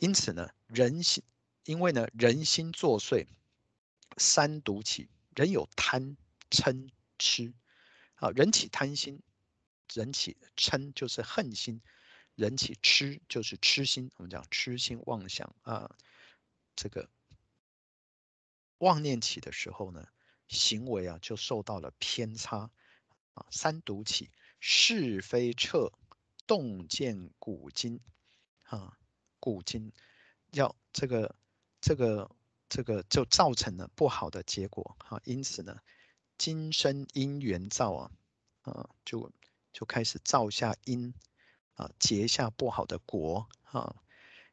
[0.00, 1.22] 因此呢，人心，
[1.64, 3.26] 因为呢，人心作祟，
[4.16, 6.16] 三毒起，人有贪、
[6.50, 6.88] 嗔、
[7.18, 7.52] 痴。
[8.18, 9.22] 啊，人起贪心。
[9.94, 11.80] 人起嗔就是恨心，
[12.34, 14.10] 人起痴就是痴心。
[14.16, 15.96] 我们讲痴心妄想啊，
[16.76, 17.08] 这个
[18.76, 20.06] 妄念起的时候呢，
[20.46, 22.70] 行为啊就受到了偏差
[23.32, 23.46] 啊。
[23.50, 25.90] 三毒起，是非彻，
[26.46, 27.98] 洞见古今
[28.64, 28.98] 啊，
[29.40, 29.90] 古今
[30.50, 31.34] 要这个
[31.80, 32.30] 这个
[32.68, 35.18] 这个就造成了不好的结果啊。
[35.24, 35.80] 因此呢，
[36.38, 38.10] 今生因缘造啊
[38.62, 39.30] 啊就。
[39.70, 41.14] 就开始造下因
[41.74, 43.94] 啊，结下不好的果啊，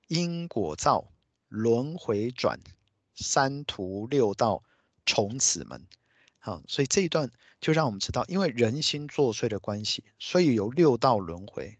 [0.08, 1.12] 因果造，
[1.48, 2.60] 轮回转，
[3.16, 4.62] 三途六道
[5.04, 5.88] 从此门。
[6.38, 11.80] 好，所以这一段就让我们知道，因为人心作祟的关系，所以有六道轮回。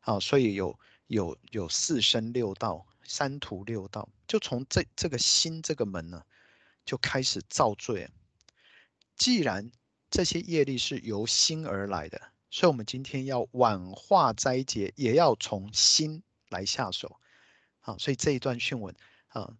[0.00, 6.22] 好，所以有有有四生六道，三途六道，就从这这个心这个门呢，
[6.84, 8.10] 就开始造罪。
[9.16, 9.70] 既然
[10.10, 12.20] 这些业力是由心而来的。
[12.54, 17.18] 所以，我们今天要挽化灾劫，也要从心来下手。
[17.80, 18.94] 好，所以这一段训文
[19.28, 19.50] 啊，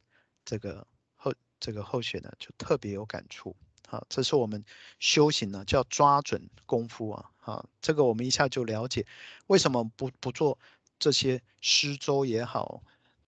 [0.45, 0.87] 这个
[1.17, 3.57] 后这个后学呢，就特别有感触。
[3.89, 4.63] 好，这是我们
[4.99, 7.31] 修行呢，就要抓准功夫啊。
[7.39, 9.07] 好，这个我们一下就了解，
[9.47, 10.59] 为什么不不做
[10.99, 12.83] 这些施粥也好，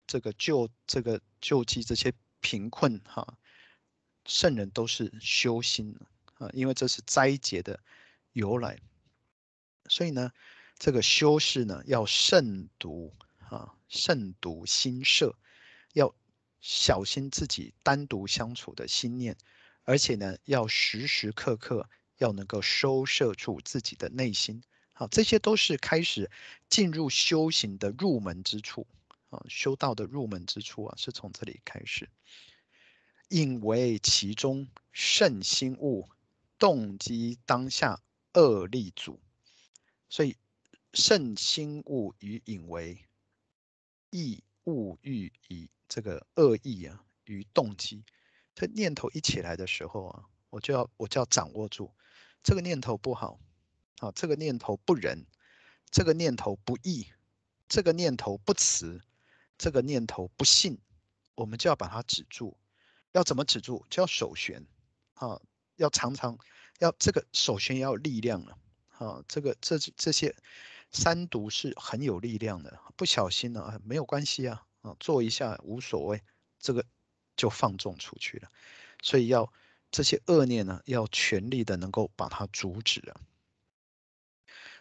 [0.06, 3.38] 这个救这个救济这些贫困哈，
[4.26, 5.98] 圣人都是修心
[6.54, 7.80] 因为这是灾劫的
[8.34, 8.80] 由来。
[9.90, 10.32] 所以呢，
[10.78, 13.14] 这个修士呢，要慎独
[13.50, 15.36] 啊，慎独心摄，
[15.94, 16.14] 要
[16.62, 19.38] 小心自己单独相处的心念，
[19.84, 24.64] 而且呢，要时时刻刻要能够收摄住自己的内心。
[24.94, 26.30] 好，这些都是开始
[26.70, 28.88] 进入修行的入门之处
[29.30, 32.10] 啊，修道的入门之处啊，是从这里开始。
[33.30, 36.08] 应为其中慎心物，
[36.64, 38.02] 动机当下
[38.36, 39.20] 恶力阻。
[40.08, 40.38] 所以，
[40.94, 43.06] 慎心物与引为，
[44.12, 48.06] 意物欲以这个恶意啊与动机，
[48.56, 51.92] 这念头一起来的时候啊，我就要我就要掌握住，
[52.42, 53.38] 这个念头不好，
[53.98, 55.26] 啊，这个念头不仁，
[55.92, 57.08] 这个念头不义，
[57.68, 59.02] 这个念头不慈，
[59.58, 60.80] 这个念头不信，
[61.36, 62.58] 我们就要把它止住。
[63.12, 63.86] 要怎么止住？
[63.90, 64.66] 就要守玄，
[65.16, 65.42] 啊，
[65.84, 66.38] 要常常
[66.80, 68.58] 要这个首先要力量了。
[68.98, 70.34] 啊，这个这这些
[70.92, 76.22] 三毒是很有力量的，不小心呢，没有关系啊，啊，做一下无所谓，
[76.60, 76.86] 这个
[77.36, 78.50] 就放纵出去了，
[79.02, 79.52] 所以要
[79.92, 83.20] 这些恶念呢，要全力的能够把它阻止啊。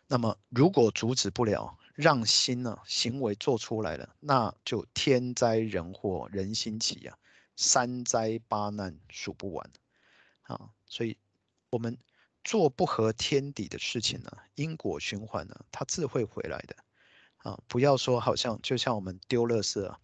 [0.07, 7.19] 那么如果阻止不了，让心呢行为做出来了，那就天灾人祸人心起啊，
[7.57, 9.71] 三灾八难数不完
[10.43, 11.16] 啊，所以
[11.70, 11.98] 我们。
[12.44, 16.74] 做不合天理的事情呢，因果循环呢，它自会回来的，
[17.37, 20.00] 啊，不要说好像就像我们丢垃圾啊，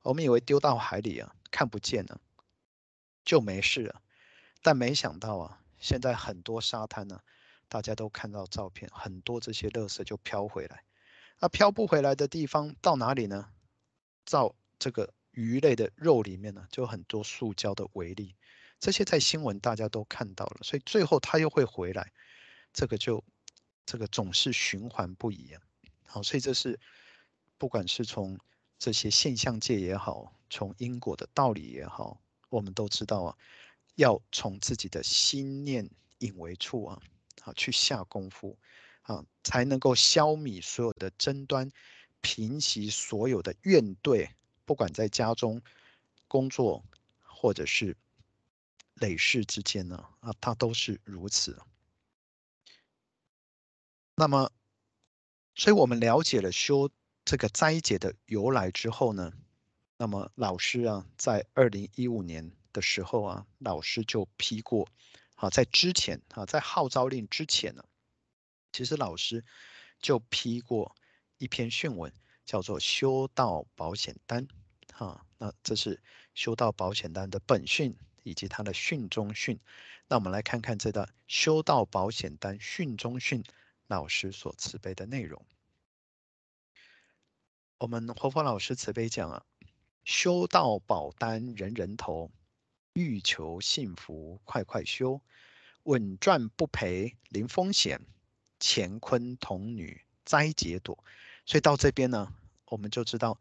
[0.00, 2.18] 我们以为丢到海里啊，看不见了，
[3.26, 4.00] 就没事了，
[4.62, 7.20] 但没想到啊，现在很多沙滩呢，
[7.68, 10.84] 大家都看到照片，很多这些垃圾就飘回来，
[11.40, 13.50] 那飘不回来的地方到哪里呢？
[14.24, 18.34] 到这个鱼类的肉里面呢，就很多塑胶的微粒。
[18.82, 22.12] 这些在新闻大家都看到了，所以最后他又会回来，
[22.72, 23.22] 这个就
[23.86, 25.62] 这个总是循环不已啊。
[26.02, 26.80] 好，所以这是
[27.58, 28.36] 不管是从
[28.80, 33.38] 这些现象界也好，从因果的道理也好，我们都知道啊，
[33.94, 37.00] 要从自己的心念引为处啊，
[37.40, 38.58] 好去下功夫
[39.02, 41.70] 啊，才能够消弭所有的争端，
[42.20, 44.28] 平息所有的怨怼，
[44.64, 45.62] 不管在家中
[46.26, 46.84] 工作
[47.22, 47.96] 或者是。
[49.02, 51.60] 累世之间呢，啊，它都是如此。
[54.14, 54.52] 那么，
[55.56, 56.88] 所以我们了解了修
[57.24, 59.32] 这个灾劫的由来之后呢，
[59.96, 64.88] 那么老师啊，在二零一五年的时候啊，老师就批过，
[65.34, 67.84] 啊，在之前啊，在号召令之前呢，
[68.72, 69.44] 其实老师
[69.98, 70.94] 就批过
[71.38, 72.12] 一篇训文，
[72.44, 74.46] 叫做《修道保险单》。
[74.92, 76.00] 哈，那这是
[76.34, 79.58] 修道保险单的本训以及它的训中训。
[80.08, 83.42] 那我们来看看这段修道保险单训中训
[83.86, 85.44] 老师所慈悲的内容。
[87.78, 89.44] 我们活佛老师慈悲讲啊，
[90.04, 92.30] 修道保单人人投，
[92.92, 95.20] 欲求幸福快快修，
[95.84, 98.00] 稳赚不赔零风险，
[98.60, 101.02] 乾坤童女灾劫躲。
[101.44, 102.32] 所以到这边呢，
[102.66, 103.40] 我们就知道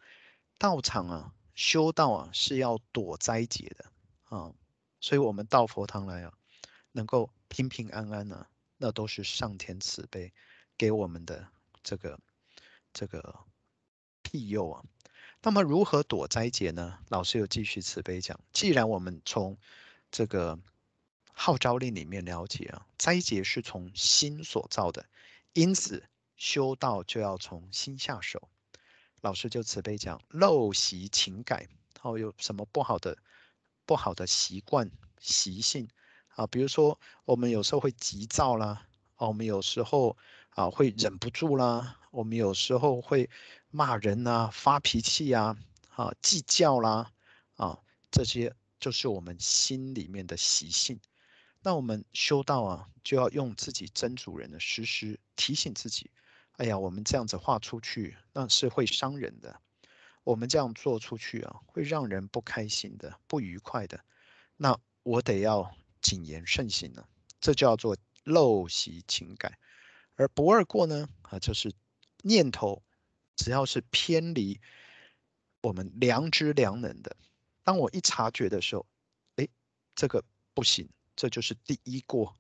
[0.58, 3.92] 道场啊，修道啊是要躲灾劫的
[4.36, 4.54] 啊。
[5.02, 6.32] 所以我们到佛堂来啊，
[6.94, 10.32] 能够平平安安呢，那都是上天慈悲
[10.78, 11.50] 给我们的
[11.84, 12.18] 这个
[12.94, 13.38] 这个
[14.22, 14.86] 庇佑啊。
[15.42, 17.00] 那么如何躲灾劫呢？
[17.10, 19.58] 老师又继续慈悲讲，既然我们从
[20.10, 20.58] 这个
[21.34, 25.06] 号召令里面了解啊，灾劫是从心所造的，
[25.52, 26.08] 因此。
[26.38, 28.50] 修道就要从心下手，
[29.22, 31.68] 老师就慈悲讲，陋习情改，
[32.02, 33.16] 哦，有什么不好的
[33.92, 35.86] 不好的习惯习性
[36.30, 36.48] 啊？
[36.48, 40.16] 比如说我们有时候会急躁啦，啊，我们有时候
[40.52, 43.30] 啊会忍不住啦，我们有时候会
[43.70, 45.58] 骂人、啊、发脾气啊、
[45.90, 47.12] 啊计较啦，
[47.58, 47.78] 啊，
[48.10, 50.98] 这些就是我们心里面的习性。
[51.62, 56.10] 那我们修道啊，就要用自己真主人的时时提醒自己。
[56.54, 59.60] 哎呀，我们这样子画出去，那是会伤人的。
[60.24, 64.00] 我们这样做出去啊，会让人不开心的、不愉快的。
[64.58, 67.08] 那我得要谨言慎行了，
[67.40, 69.58] 这叫做陋习情改。
[70.16, 71.74] 而不二过呢，啊，就是
[72.22, 72.84] 念头
[73.36, 74.60] 只要是偏离
[75.62, 77.16] 我们良知良能的，
[77.64, 78.86] 当我一察觉的时候，
[79.38, 79.48] 哎，
[79.96, 82.38] 这个不行，这就是第一过。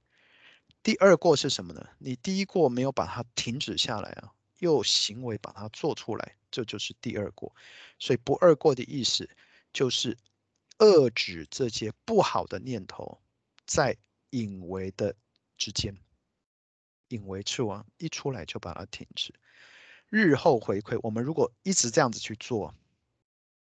[0.83, 1.87] 第二过是什么呢？
[1.97, 7.53] 你第一过没有把它停止下来啊，又行为把它做出来，这就是第二过。
[7.99, 9.29] 所以不二过的意思
[9.73, 10.17] 就是
[10.77, 13.21] 遏止这些不好的念头
[13.65, 13.95] 在
[14.29, 15.15] 隐微的
[15.57, 15.95] 之间，
[17.09, 19.33] 隐微处啊，一出来就把它停止。
[20.09, 22.73] 日后回馈，我们如果一直这样子去做，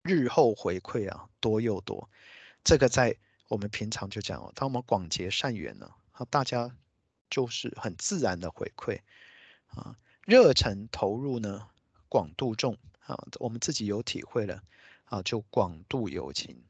[0.02, 2.08] 日后回馈啊多又多。
[2.62, 3.16] 这个在
[3.48, 5.90] 我们平常就讲哦，当我们广结善缘呢，
[6.30, 6.76] 大家。
[7.30, 8.98] 就是很自然的回馈
[9.66, 9.94] 啊，
[10.28, 11.70] 热忱投入呢，
[12.06, 14.62] 广度众啊，我们自己有体会了
[15.06, 16.64] 啊，就广度有情，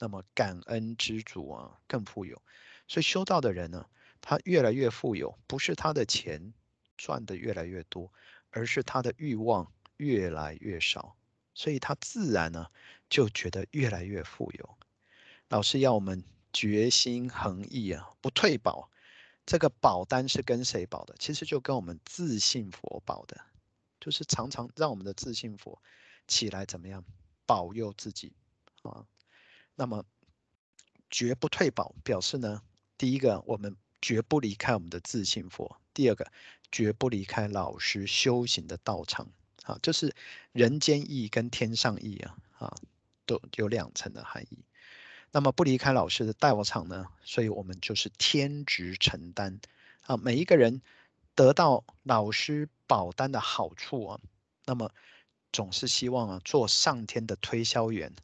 [0.00, 2.42] 那么感恩知足啊，更富有。
[2.88, 3.86] 所以修道的人呢，
[4.20, 6.52] 他越来越富有，不是他的钱
[6.96, 8.12] 赚得越来越多，
[8.50, 11.14] 而是他的欲望越来越少，
[11.54, 12.66] 所以他自然呢
[13.08, 14.76] 就觉得越来越富有。
[15.48, 18.90] 老师要我们决心恒毅啊，不退保。
[19.46, 21.14] 这个保单是跟谁保的？
[21.20, 23.40] 其实就跟我们自信佛保的，
[24.00, 25.80] 就是常常让我们的自信佛
[26.26, 27.04] 起来怎么样
[27.46, 28.32] 保佑自己
[28.82, 29.06] 啊？
[29.76, 30.04] 那么
[31.08, 32.60] 绝不退保，表示呢，
[32.98, 36.30] 第一个我们绝不离开我们的自信佛；第二个
[36.72, 39.30] 绝不离开老师修行的道场
[39.62, 40.12] 啊，就是
[40.50, 42.76] 人间义跟天上义啊啊，
[43.24, 44.58] 都有两层的含义。
[45.36, 49.60] 那么不离开老师的道场呢，所以我们就是天职承担
[50.06, 50.16] 啊。
[50.16, 50.80] 每一个人
[51.34, 54.20] 得到老师保单的好处啊，
[54.64, 54.90] 那么
[55.52, 58.14] 总是希望啊做上天的推销员，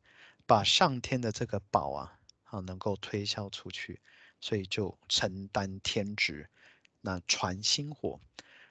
[0.47, 4.01] 把上天的这个宝啊啊能够推销出去，
[4.41, 6.49] 所以就承担天职，
[7.03, 8.19] 那传心火，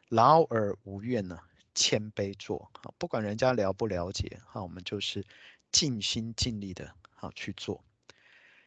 [0.09, 1.37] 劳而无怨呢，
[1.75, 5.23] 谦卑做啊，不管人家了不了解啊，我们就是
[5.71, 7.83] 尽心尽力的啊去做。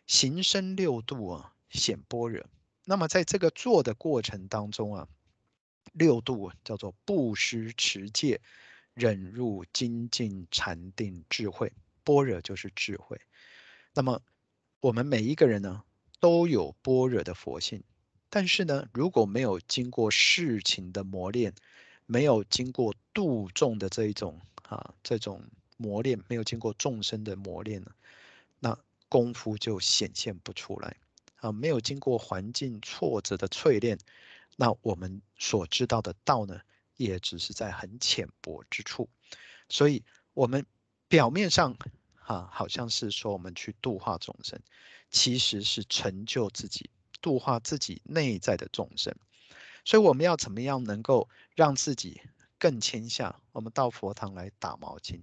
[0.07, 2.45] 行深六度啊，显般若。
[2.85, 5.09] 那么在这个做的过程当中啊，
[5.95, 8.41] 六度叫做布施、持戒、
[8.93, 11.73] 忍辱、精进、禅定、智慧。
[12.05, 13.19] 般若就是智慧。
[13.95, 14.21] 那么
[14.81, 15.83] 我们每一个人呢，
[16.21, 17.83] 都有般若的佛性，
[18.29, 21.55] 但是呢，如果没有经过事情的磨练，
[22.05, 24.39] 没有经过度众的这一种
[24.69, 25.43] 啊这种
[25.79, 27.91] 磨练，没有经过众生的磨练呢，
[28.61, 28.79] 那。
[29.15, 30.97] 功夫就显现不出来
[31.37, 31.53] 啊！
[31.53, 33.97] 没有经过环境挫折的淬炼，
[34.57, 36.61] 那我们所知道的道呢，
[36.97, 39.09] 也只是在很浅薄之处。
[39.69, 40.03] 所以，
[40.33, 40.67] 我们
[41.07, 41.77] 表面上
[42.25, 44.61] 啊，好像是说我们去度化众生，
[45.11, 46.91] 其实是成就自己，
[47.21, 49.15] 度化自己内在的众生。
[49.85, 52.21] 所以，我们要怎么样能够让自己
[52.59, 53.41] 更谦下？
[53.53, 55.21] 我们到佛堂来打毛巾，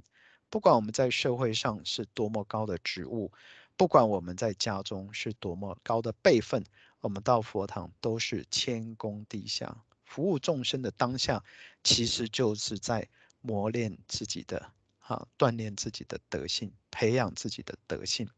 [0.50, 3.34] 不管我们在社会上是多么高的职务。
[3.78, 6.64] 不管我们在家中是多么高的辈分，
[7.00, 11.44] 我们到佛堂都是谦恭地下服务众生的当下，
[11.84, 13.08] 其实就是在
[13.42, 18.30] 磨练自己的啊，锻炼自己的德性，培养自己的德性。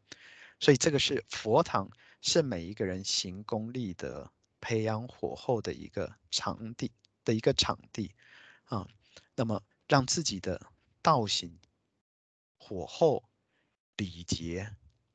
[0.60, 1.90] 所以这个是佛堂，
[2.22, 4.30] 是每一个人行功立德、
[4.60, 6.90] 培养火候的一个场地
[7.24, 8.14] 的一个场地
[8.64, 8.88] 啊。
[9.34, 10.64] 那么让自己的
[11.02, 11.58] 道行、
[12.56, 13.24] 火候、
[13.96, 14.74] 礼节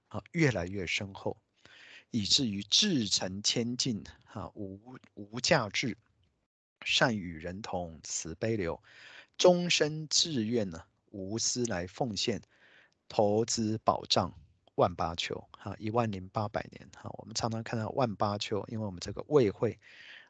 [0.10, 1.38] 啊越来越深厚，
[2.12, 4.04] 以至于至诚谦敬
[4.34, 5.98] 啊，无无价智，
[6.86, 8.84] 善与人同，慈悲流，
[9.38, 12.42] 终身志愿呢，无私来奉献，
[13.08, 14.34] 投资保障。
[14.76, 19.78] 万八秋，啊，一万零八百年，哈，我们常常看到万八秋，因为我们这个位会，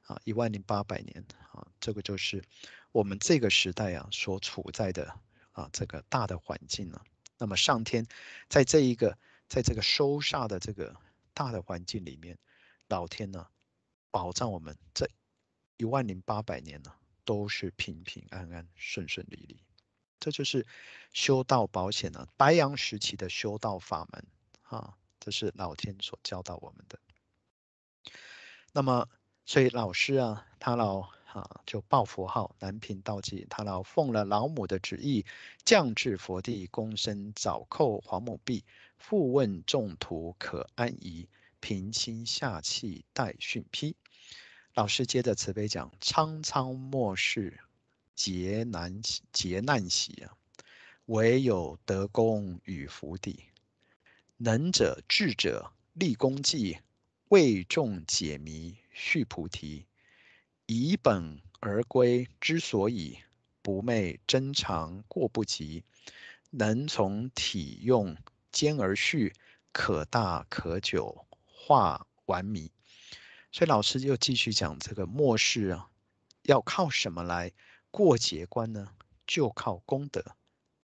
[0.08, 2.44] 啊，一万零八百年，啊，这个就是
[2.92, 5.14] 我们这个时代啊所处在的
[5.52, 7.04] 啊这个大的环境了。
[7.38, 8.08] 那么上天
[8.48, 9.16] 在这一个
[9.50, 10.96] 在这个收煞的这个
[11.34, 12.38] 大的环境里面，
[12.88, 13.48] 老天呢
[14.12, 15.10] 保障我们这
[15.78, 16.94] 一万零八百年呢
[17.26, 19.62] 都是平平安安、顺顺利利。
[20.20, 20.68] 这就是
[21.12, 24.26] 修道保险呢，白阳时期的修道法门。
[24.64, 27.00] 啊，这是老天所教导我们的。
[28.72, 29.10] 那么，
[29.46, 35.26] 所以老师啊，他老啊就报佛号南屏道济，他老奉了老母的旨意，
[35.66, 38.64] 降至佛地，躬身早叩黄母壁，
[39.00, 41.28] 复问众徒可安宜，
[41.60, 43.96] 平心下气待训批。
[44.76, 47.60] 老师接着慈悲讲：苍苍末世
[48.14, 50.38] 劫难劫难喜啊，
[51.06, 53.46] 唯有德功与福地。
[54.38, 56.78] 能者智者立功绩，
[57.30, 59.86] 为众解迷续菩提，
[60.68, 63.18] 以本而归之所以，
[63.62, 65.84] 不昧真常过不及。
[66.52, 68.18] 能从体用
[68.52, 69.34] 兼而续，
[69.72, 72.72] 可大可久化完迷。
[73.52, 75.90] 所以老师又继续讲这个末世啊，
[76.44, 77.52] 要靠什么来
[77.92, 78.94] 过劫关呢？
[79.26, 80.36] 就靠功德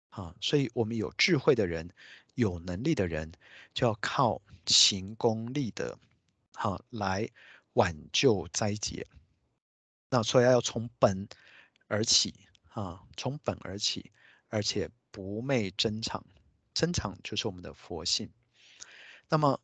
[0.10, 0.36] 啊！
[0.42, 1.90] 所以我们有智慧的人。
[2.36, 3.32] 有能力的人
[3.74, 5.98] 就要靠行功立德，
[6.54, 7.28] 好来
[7.74, 9.08] 挽救灾劫。
[10.12, 11.28] 那所以要从本
[11.88, 14.12] 而起，啊，从本而起，
[14.50, 16.24] 而且不昧真常，
[16.78, 18.30] 真常就是我们的佛性。
[19.30, 19.60] 那么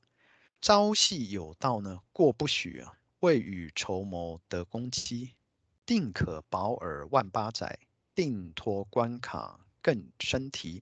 [0.59, 5.35] 朝夕有道呢，过不许啊，未雨绸缪得功绩，
[5.85, 7.77] 定可保尔万八载，
[8.15, 10.81] 定脱关卡更升提。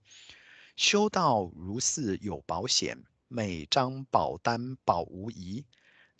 [0.77, 5.65] 修道如似有保险，每张保单保无疑，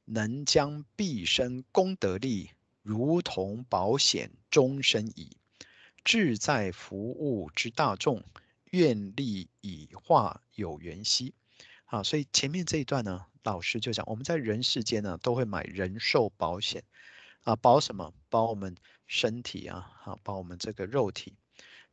[0.04, 2.52] 能将毕生功德力，
[2.82, 5.38] 如同保险终身矣。
[6.04, 8.26] 志在服务之大众，
[8.72, 11.34] 愿力以化有缘兮。
[11.86, 16.84] 啊，所以前面这一段呢，老师就讲，我们在人世间呢，都会买人寿保险，
[17.44, 18.14] 啊，保什么？
[18.30, 18.76] 保我们
[19.08, 21.36] 身体啊，啊，保我们这个肉体，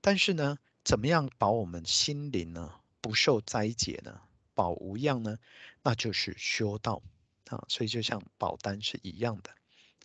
[0.00, 2.74] 但是呢，怎么样保我们心灵呢？
[3.00, 4.20] 不受灾劫呢？
[4.54, 5.38] 保无恙呢？
[5.82, 7.02] 那就是修道
[7.48, 7.64] 啊！
[7.68, 9.50] 所以就像保单是一样的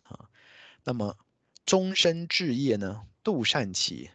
[0.04, 0.28] 啊。
[0.82, 1.16] 那么
[1.64, 3.06] 终身置业呢？
[3.22, 4.10] 度善起，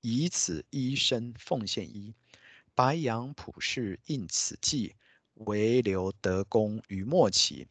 [0.00, 2.14] 以此一生奉献一，
[2.74, 4.94] 白羊普世应此际，
[5.34, 7.66] 唯留德功于末期。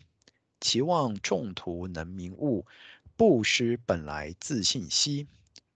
[0.60, 2.66] 其望众徒能明悟，
[3.16, 5.28] 不失本来自信兮。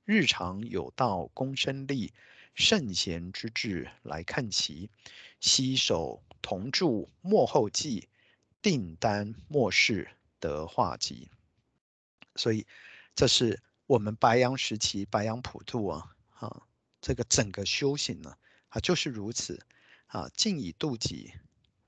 [0.05, 2.13] 日常有道功身立。
[2.53, 4.89] 圣贤之志来看齐，
[5.39, 8.09] 携手同住莫后继，
[8.61, 11.29] 定担末世得化机。
[12.35, 12.67] 所以，
[13.15, 16.67] 这是我们白羊时期白羊普渡啊，啊，
[16.99, 18.35] 这个整个修行呢，
[18.67, 19.65] 啊，就是如此
[20.07, 21.31] 啊，静以度己，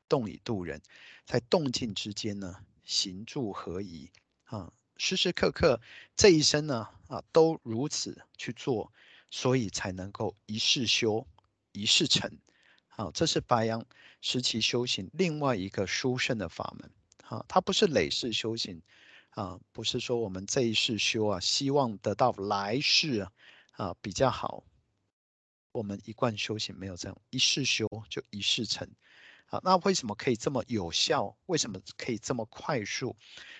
[0.07, 0.81] 动以度人，
[1.25, 4.09] 在动静之间呢，行住合一
[4.45, 5.81] 啊，时时刻刻
[6.15, 8.91] 这一生呢，啊，都如此去做。
[9.35, 11.25] 所以才能够一世修，
[11.71, 12.37] 一世成，
[12.87, 13.83] 好，这是白羊
[14.21, 16.91] 时期修行另外一个殊胜的法门，
[17.25, 18.79] 啊，它不是累世修行，
[19.31, 23.31] 啊，不是说我们这一世修啊，希望得到来世啊，
[23.73, 24.63] 啊比较好。
[25.71, 28.89] 我们一贯修行没有这样，一世修就一世成，
[29.45, 31.37] 好，那为什么可以这么有效？
[31.45, 33.15] 为什么可以这么快速？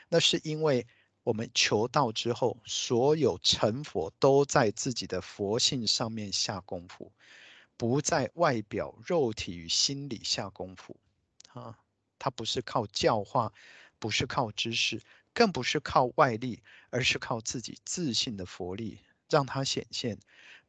[0.09, 0.87] 那是因为。
[1.25, 7.13] 我们求道之后，所有成佛都在自己的佛性上面下功夫，
[7.77, 10.99] 不在外表肉体与心理下功夫，
[11.53, 11.79] 啊，
[12.19, 13.53] 它不是靠教化，
[13.99, 15.01] 不是靠知识，
[15.33, 18.99] 更不是靠外力，而是靠自己自信的佛力，
[19.33, 20.19] 让他显现，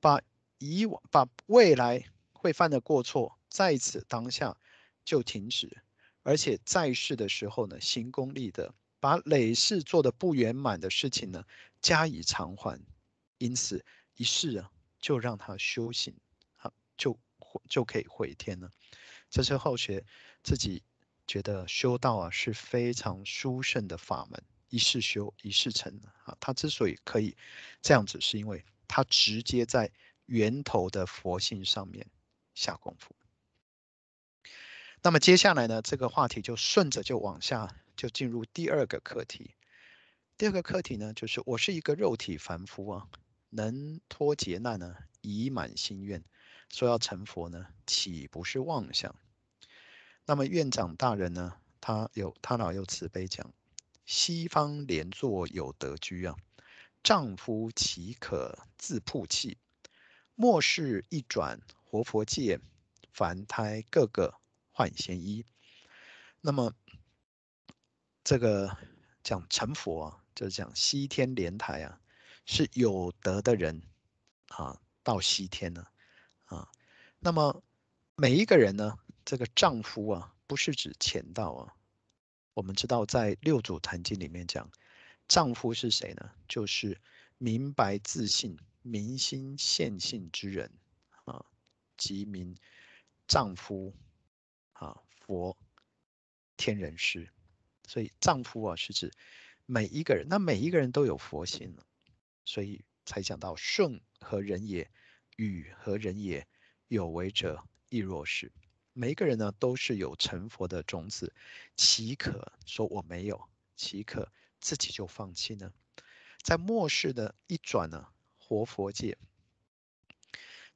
[0.00, 0.22] 把
[0.56, 2.02] 以往、把未来
[2.32, 4.56] 会犯的过错，在此当下
[5.04, 5.82] 就停止，
[6.22, 8.74] 而且在世的时候呢，行功立德。
[9.00, 11.44] 把累世做的不圆满的事情呢，
[11.82, 12.80] 加以偿还，
[13.36, 13.84] 因此
[14.16, 16.16] 一世啊，就让他修行，
[16.56, 17.20] 啊，就
[17.68, 18.70] 就可以回天了。
[19.28, 20.06] 这是后学
[20.42, 20.82] 自己
[21.26, 24.42] 觉得修道啊是非常殊胜的法门，
[24.74, 26.36] 一世修一世成啊。
[26.40, 27.36] 他之所以可以
[27.80, 29.92] 这样子，是因为他直接在
[30.26, 32.06] 源头的佛性上面
[32.54, 33.14] 下功夫。
[35.00, 39.54] 那么接下来呢，这个话题就顺着就往下，就进入第二个课题。
[40.36, 43.08] 第二个课题呢，就是我是一个肉体凡夫啊，
[43.50, 46.24] 能脱劫难呢，已满心愿，
[46.70, 49.14] 说要成佛呢，岂不是妄想？
[50.26, 53.52] 那么院长大人呢，他有他老有慈悲讲，
[54.06, 56.36] 西方莲座有德居啊，
[57.02, 59.58] 丈夫岂可自曝弃？
[60.34, 62.60] 末世一转活佛界，
[63.12, 64.34] 凡胎个个。
[64.76, 65.46] 换仙衣，
[66.40, 66.74] 那么
[68.24, 68.76] 这个
[69.22, 72.00] 讲成佛啊，就是讲西天莲台啊，
[72.44, 73.80] 是有德的人
[74.48, 75.92] 啊，到西天了
[76.46, 76.68] 啊。
[77.20, 77.62] 那么
[78.16, 81.73] 每一个人呢，这个丈夫啊，不是指前道啊。
[82.54, 84.70] 我们知道在六祖坛经里面讲，
[85.28, 86.30] 丈夫是谁呢？
[86.48, 87.00] 就是
[87.36, 90.72] 明白自信、明心见性之人
[91.24, 91.44] 啊，
[91.96, 92.56] 即名
[93.28, 93.94] 丈夫。
[94.74, 95.56] 啊，佛
[96.56, 97.30] 天人师，
[97.86, 99.12] 所以丈夫啊是指
[99.66, 101.76] 每一个人，那每一个人都有佛性，
[102.44, 104.90] 所以才讲到顺何人也，
[105.36, 106.44] 与何人也，
[106.88, 108.50] 有为者亦若是。
[108.94, 111.34] 每一个人呢都是有成佛的种子，
[111.76, 113.48] 岂可说我没有？
[113.76, 115.72] 岂可自己就放弃呢？
[116.42, 118.06] 在末世的一转呢，
[118.38, 119.18] 活佛界，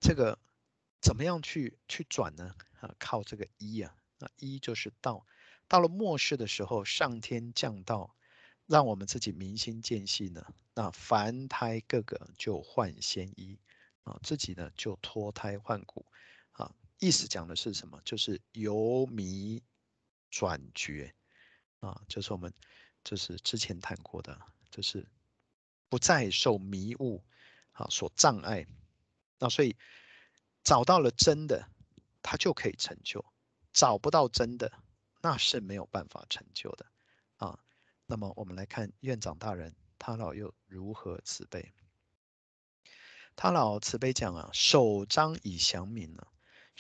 [0.01, 0.37] 这个
[1.01, 2.57] 怎么样去去转呢？
[2.81, 5.25] 啊，靠这个一啊，那一就是道。
[5.69, 8.16] 到了末世的时候，上天降道，
[8.66, 10.45] 让我们自己明心见性呢。
[10.75, 13.61] 那凡胎个个就换仙衣
[14.03, 16.05] 啊，自己呢就脱胎换骨。
[16.99, 18.01] 意思讲的是什么？
[18.05, 19.63] 就是由迷
[20.31, 21.15] 转觉
[21.81, 22.53] 啊，就是我们
[23.05, 24.41] 就是之前谈过的，
[24.71, 25.09] 就是
[25.89, 27.25] 不再受迷雾
[27.73, 28.67] 啊所障碍。
[29.39, 29.77] 那所以
[30.63, 31.69] 找到了真的。
[32.21, 33.25] 他就可以成就，
[33.73, 34.71] 找不到真的，
[35.23, 36.85] 那是没有办法成就的
[37.37, 37.59] 啊。
[38.05, 41.73] 那么我们来看院长大人，他老又如何慈悲？
[43.35, 46.29] 他老慈悲讲啊，首章已详明了，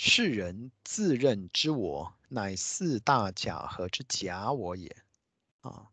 [0.00, 4.96] 世人自认之我，乃四大假合之假我也
[5.62, 5.88] 啊。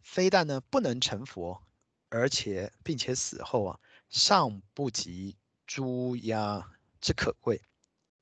[0.00, 1.62] 非但呢不能成佛，
[2.08, 6.66] 而且并且死后啊，尚不及猪鸭
[7.02, 7.60] 之可贵。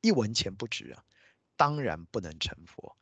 [0.00, 1.04] 一文钱不值啊，
[1.54, 2.96] 当然不能成佛。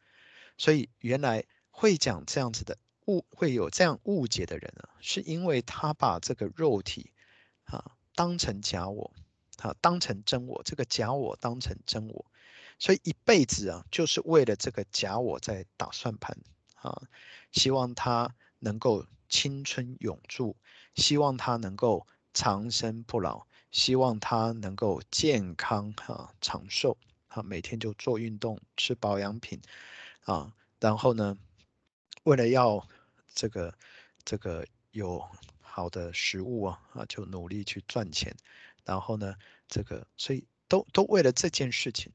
[0.59, 7.15] 所以原来会讲这样子的误，会有这样误解的人啊，是因为他把这个肉体
[7.65, 9.15] 啊当成假我，
[9.59, 12.25] 啊当成真我，这个假我当成真我，
[12.79, 16.37] 所以一辈子啊就是为了这个假我在打算盘
[16.77, 17.03] 啊，
[17.53, 20.57] 希望他能够青春永驻，
[20.95, 23.47] 希望他能够长生不老。
[23.71, 26.99] 希望他能够健康哈长寿
[27.29, 29.63] 啊，每天就做运动，吃保养品
[30.27, 31.39] 啊，然后呢，
[32.25, 32.87] 为了要
[33.35, 33.73] 这个
[34.27, 35.27] 这个有
[35.63, 38.37] 好的食物啊啊，就努力去赚钱，
[38.85, 39.35] 然后呢，
[39.69, 42.13] 这个所以都都为了这件事情，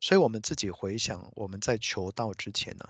[0.00, 2.88] 所以我们自己回想，我们在求道之前呢，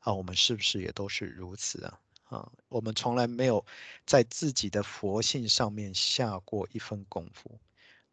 [0.00, 2.00] 啊，我们是不是也都是如此啊？
[2.24, 3.64] 啊，我们从来没有
[4.06, 7.60] 在自己的佛性上面下过一分功夫，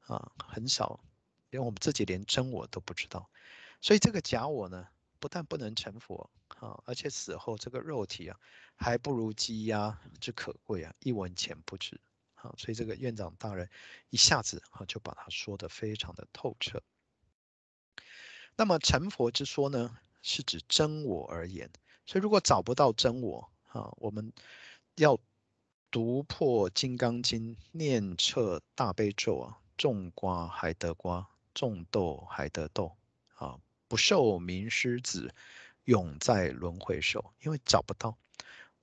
[0.02, 1.00] 啊，很少，
[1.50, 3.30] 连我们自己连真我都不知道，
[3.80, 4.86] 所以这个假我呢，
[5.18, 6.30] 不但不能成佛，
[6.60, 8.38] 啊，而且死后这个肉体啊，
[8.76, 12.00] 还不如鸡鸭之可贵啊，一文钱不值，
[12.42, 13.70] 啊，所以这个院长大人
[14.10, 16.82] 一下子啊就把它说得非常的透彻。
[18.56, 21.70] 那么成佛之说呢，是指真我而言，
[22.06, 24.34] 所以如果找不到真我，啊，我们
[24.96, 25.20] 要
[25.90, 32.96] 读破《金刚经》，念彻大悲咒啊，种瓜还得瓜，种豆还得豆
[33.36, 35.34] 啊，不受名师指，
[35.86, 37.34] 永在轮回受。
[37.42, 38.18] 因为找不到，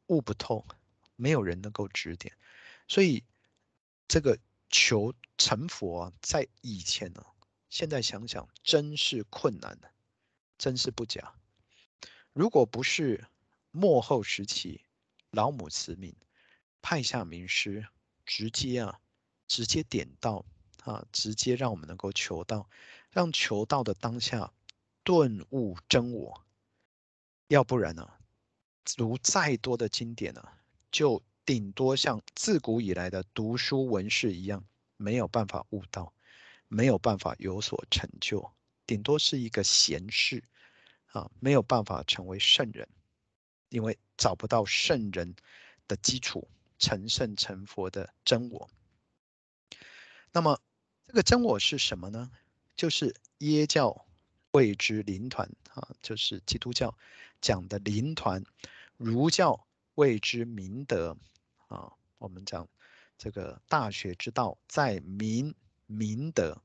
[0.06, 0.66] 悟不透，
[1.16, 2.34] 没有人能够指点，
[2.88, 3.22] 所以
[4.08, 4.38] 这个
[4.70, 7.24] 求成佛啊，在以前呢，
[7.68, 9.92] 现在想想真是困难的，
[10.56, 11.34] 真是不假。
[12.32, 13.28] 如果不是。
[13.70, 14.82] 末后时期，
[15.30, 16.14] 老母慈悯，
[16.80, 17.86] 派下名师，
[18.24, 18.98] 直接啊，
[19.46, 20.44] 直接点到
[20.84, 22.68] 啊，直接让我们能够求道，
[23.10, 24.52] 让求道的当下
[25.04, 26.46] 顿悟真我。
[27.48, 28.18] 要不然呢、啊，
[28.96, 30.58] 读再多的经典呢、啊，
[30.90, 34.62] 就顶多像自古以来的读书文士一样，
[34.98, 36.12] 没有办法悟道。
[36.70, 38.52] 没有办法有所成就，
[38.86, 40.44] 顶多是一个贤士
[41.06, 42.86] 啊，没有办法成为圣人，
[43.70, 45.34] 因为找不到圣人
[45.86, 46.46] 的基础，
[46.78, 48.68] 成圣成佛的真我。
[50.30, 50.60] 那么
[51.06, 52.30] 这个真我是什么呢？
[52.76, 54.04] 就是耶教
[54.50, 56.94] 谓之灵团啊，就是基督教
[57.40, 58.42] 讲的灵团；
[58.98, 61.16] 儒教谓之明德
[61.68, 62.68] 啊，我们讲
[63.16, 65.54] 这个大学之道在明。
[65.90, 66.62] 明德，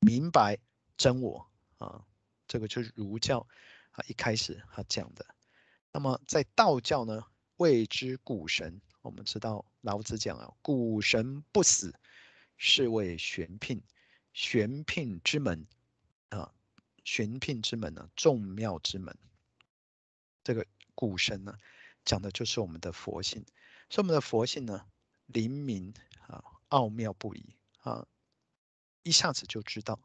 [0.00, 0.58] 明白
[0.98, 2.04] 真我啊，
[2.46, 3.38] 这个就是儒教
[3.92, 5.24] 啊一开始他讲的。
[5.90, 7.24] 那么在道教呢，
[7.56, 8.78] 谓之古神。
[9.00, 11.98] 我们知道老子讲啊，古神不死，
[12.58, 13.80] 是谓玄牝。
[14.34, 15.66] 玄牝之门
[16.28, 16.52] 啊，
[17.04, 19.16] 玄牝之门呢，众妙之门。
[20.44, 21.56] 这个古神呢，
[22.04, 23.42] 讲的就是我们的佛性。
[23.90, 24.86] 所以我们的佛性呢，
[25.26, 25.92] 灵敏
[26.26, 28.06] 啊，奥妙不已啊。
[29.02, 29.98] 一下子就知道。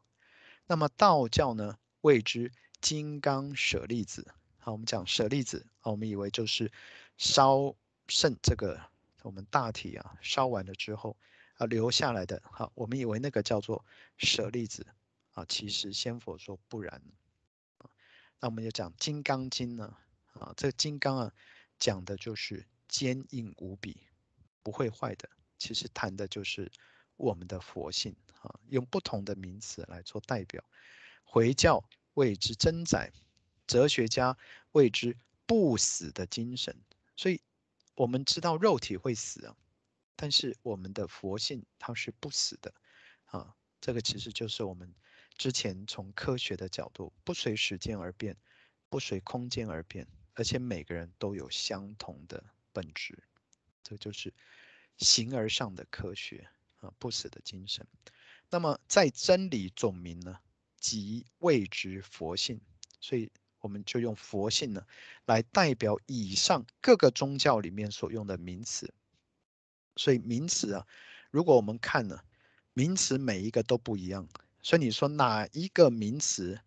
[0.66, 4.34] 那么道教呢，谓之金刚舍利子。
[4.58, 6.72] 好，我们讲舍利子啊，我们以为就是
[7.18, 7.74] 烧
[8.08, 8.80] 剩这个
[9.22, 11.16] 我们大体啊烧完了之后
[11.58, 12.42] 啊留下来的。
[12.50, 13.84] 好，我们以为那个叫做
[14.16, 14.86] 舍利子
[15.34, 17.02] 啊，其实仙佛说不然。
[18.40, 19.94] 那我们就讲金刚经呢
[20.32, 21.32] 啊，这个金刚啊
[21.78, 24.06] 讲的就是坚硬无比，
[24.62, 25.28] 不会坏的。
[25.58, 26.70] 其实谈的就是
[27.16, 28.14] 我们的佛性。
[28.42, 30.62] 啊，用不同的名词来做代表，
[31.22, 31.82] 回教
[32.12, 33.10] 谓之真宰，
[33.66, 34.36] 哲学家
[34.72, 35.16] 谓之
[35.46, 36.76] 不死的精神。
[37.16, 37.40] 所以，
[37.94, 39.56] 我们知道肉体会死啊，
[40.14, 42.74] 但是我们的佛性它是不死的
[43.24, 43.56] 啊。
[43.80, 44.94] 这个其实就是我们
[45.38, 48.36] 之前从科学的角度，不随时间而变，
[48.90, 52.44] 不随空间而变，而且每个人都有相同的
[52.74, 53.16] 本质。
[53.82, 54.30] 这就是
[54.98, 56.46] 形而上的科学
[56.80, 57.86] 啊，不死的精神。
[58.50, 60.38] 那么在真理总名呢，
[60.78, 62.60] 即谓之佛性，
[63.00, 64.86] 所以我们就用佛性呢
[65.26, 68.92] 来代表以上各个宗教里面所用的名词。
[69.96, 70.86] 所以名词啊，
[71.30, 72.20] 如果我们看呢，
[72.72, 74.28] 名词每一个都不一样，
[74.62, 76.60] 所以你说哪一个名词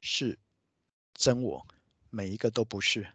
[0.00, 0.38] 是
[1.14, 1.66] 真我，
[2.08, 3.06] 每一个都不是。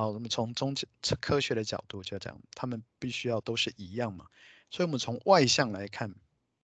[0.00, 0.86] 好，我们从宗教
[1.20, 4.24] 科学的角度就讲，他们必须要都是一样嘛。
[4.70, 6.14] 所以我们从外向来看。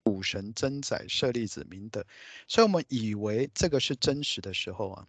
[0.03, 2.05] 古神真宰舍利子明德，
[2.45, 5.07] 所以我们以为这个是真实的时候啊，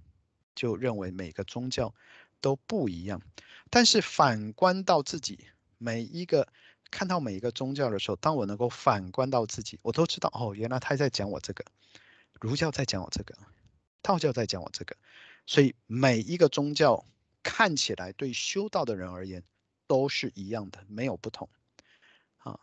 [0.54, 1.92] 就认为每个宗教
[2.40, 3.20] 都不一样。
[3.70, 5.46] 但是反观到自己，
[5.78, 6.46] 每一个
[6.92, 11.64] 看到每一个宗教的时候，当我能够反观到自己，我都知道哦，原来他在讲我这个，
[12.40, 13.36] 儒教在讲我这个，
[14.00, 14.96] 道教在讲我这个。
[15.44, 17.04] 所以每一个宗教
[17.44, 19.44] 看起来对修道的人而言
[19.86, 21.48] 都是一样的，没有不同。
[22.38, 22.58] 啊，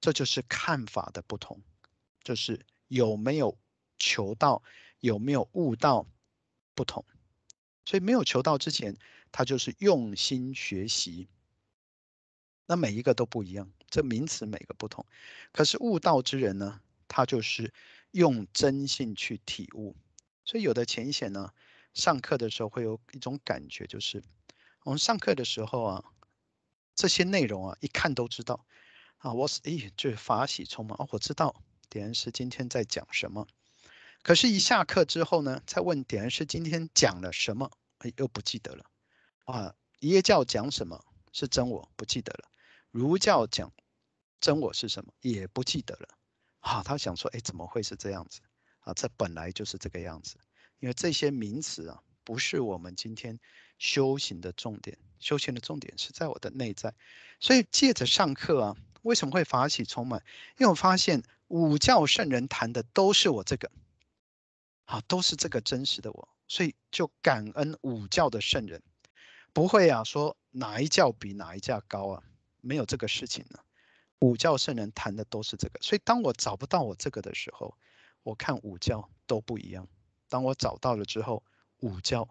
[0.00, 1.62] 这就是看法的不同。
[2.24, 3.58] 就是有没有
[3.98, 4.62] 求道，
[5.00, 6.06] 有没有悟道
[6.74, 7.04] 不同，
[7.84, 8.96] 所以没有求道之前，
[9.30, 11.28] 他就是用心学习。
[12.66, 15.04] 那每一个都不一样，这名词每个不同。
[15.52, 17.74] 可是悟道之人呢，他就是
[18.12, 19.96] 用真性去体悟。
[20.44, 21.52] 所以有的浅显呢，
[21.94, 24.22] 上课的时候会有一种感觉，就是
[24.84, 26.04] 我们上课的时候啊，
[26.94, 28.64] 这些内容啊，一看都知道
[29.18, 31.54] 啊，我是诶，就是法喜充满哦，我知道。
[31.88, 33.46] 点恩师今天在讲什么？
[34.22, 37.70] 可是，一下课之后呢，再问点恩师今天讲了什么？
[37.98, 38.84] 哎，又不记得了。
[39.44, 41.86] 啊，耶教讲什么是真我？
[41.96, 42.48] 不记得了。
[42.90, 43.70] 儒教讲
[44.40, 45.12] 真我是什么？
[45.20, 46.08] 也不记得了。
[46.60, 48.40] 啊，他想说，哎，怎么会是这样子？
[48.80, 50.38] 啊，这本来就是这个样子。
[50.82, 53.40] 因为这些名词啊，不是我们今天
[53.78, 54.98] 修行的重点。
[55.18, 56.94] 修行的重点是在我的内在。
[57.40, 60.22] 所以借着上课啊，为什么会法喜充满？
[60.58, 61.22] 因为我发现。
[61.48, 63.70] 五教圣人谈的都是我这个，
[64.86, 68.82] 啊，都是这个真实的我，所以就感恩五教的圣人，
[69.52, 72.22] 不会啊说哪一教比哪一教高啊，
[72.62, 73.58] 没有这个事情呢。
[74.20, 77.76] 五教圣人谈的都是这个，所以当我找不到我这个的时候，
[78.22, 79.84] 我看五教都不一样；
[80.32, 81.44] 当我找到了之后，
[81.80, 82.26] 五教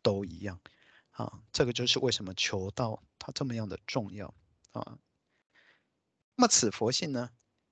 [0.00, 0.58] 都一样。
[1.10, 4.32] 啊，这个就是为什么求道它这么样的重要
[4.70, 4.98] 啊。
[6.34, 7.28] 那么此佛性呢？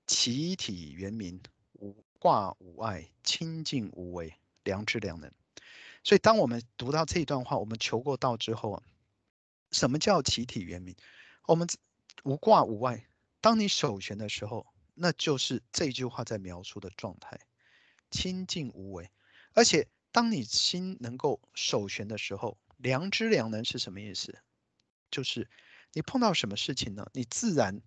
[0.07, 1.41] 其体圆明，
[1.73, 5.33] 无挂无碍，清净无为，良知良能。
[6.05, 8.83] 所以，当我们读到这一段话，我们求过道之后啊，
[9.71, 10.95] 什么叫其体圆明？
[11.47, 11.67] 我们
[12.25, 13.07] 无挂无碍。
[13.41, 17.41] 当你守玄的时候，那就是这句话在描述的状态，
[18.11, 19.11] 清净无为。
[19.55, 24.39] 而且，当你心能够守玄的时候，良知良能是什么意思？
[25.11, 25.49] 就是
[25.93, 27.07] 你碰到什么事情呢？
[27.13, 27.81] 你自然。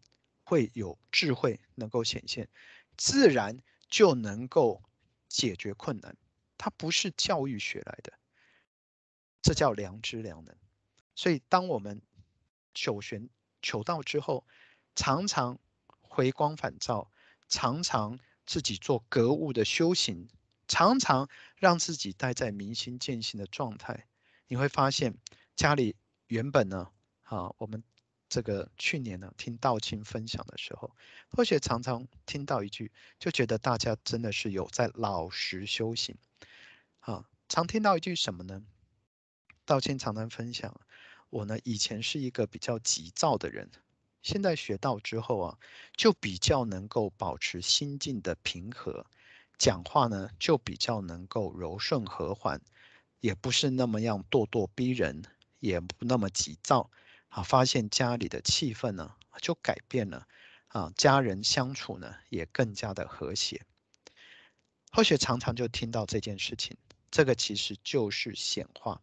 [0.45, 2.49] 会有智慧能够显现，
[2.97, 3.57] 自然
[3.87, 4.83] 就能够
[5.29, 6.17] 解决困难，
[6.57, 8.11] 它不是教育学来的，
[9.41, 10.53] 这叫良知良能。
[11.15, 12.01] 所以，当我们
[12.73, 13.29] 求玄
[13.61, 14.45] 求道之后，
[14.95, 15.57] 常常
[16.01, 17.09] 回光返照，
[17.47, 20.27] 常常自己做格物的修行，
[20.67, 24.07] 常常让自己待在明心见性的状态，
[24.47, 25.15] 你会发现
[25.55, 25.95] 家里
[26.27, 26.89] 原本呢，
[27.23, 27.83] 啊，我们
[28.29, 30.95] 这个去年呢听道清分享的时候，
[31.29, 36.17] 或许常常听到一句，就觉得大家真的是有在老实修行，
[37.01, 38.63] 啊，常听到一句什么呢？
[39.65, 40.79] 道清常常分享。
[41.29, 43.71] 我呢，以前是一个比较急躁的人，
[44.21, 45.57] 现在学道之后啊，
[45.95, 49.05] 就比较能够保持心境的平和，
[49.57, 52.61] 讲话呢就比较能够柔顺和缓，
[53.19, 55.23] 也不是那么样咄咄逼人，
[55.59, 56.89] 也不那么急躁
[57.29, 57.43] 啊。
[57.43, 60.27] 发现家里的气氛呢就改变了
[60.67, 63.65] 啊，家人相处呢也更加的和谐。
[64.91, 66.77] 或许常常就听到这件事情，
[67.09, 69.01] 这个其实就是显化。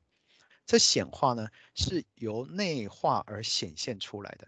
[0.66, 4.46] 这显化呢，是由内化而显现出来的。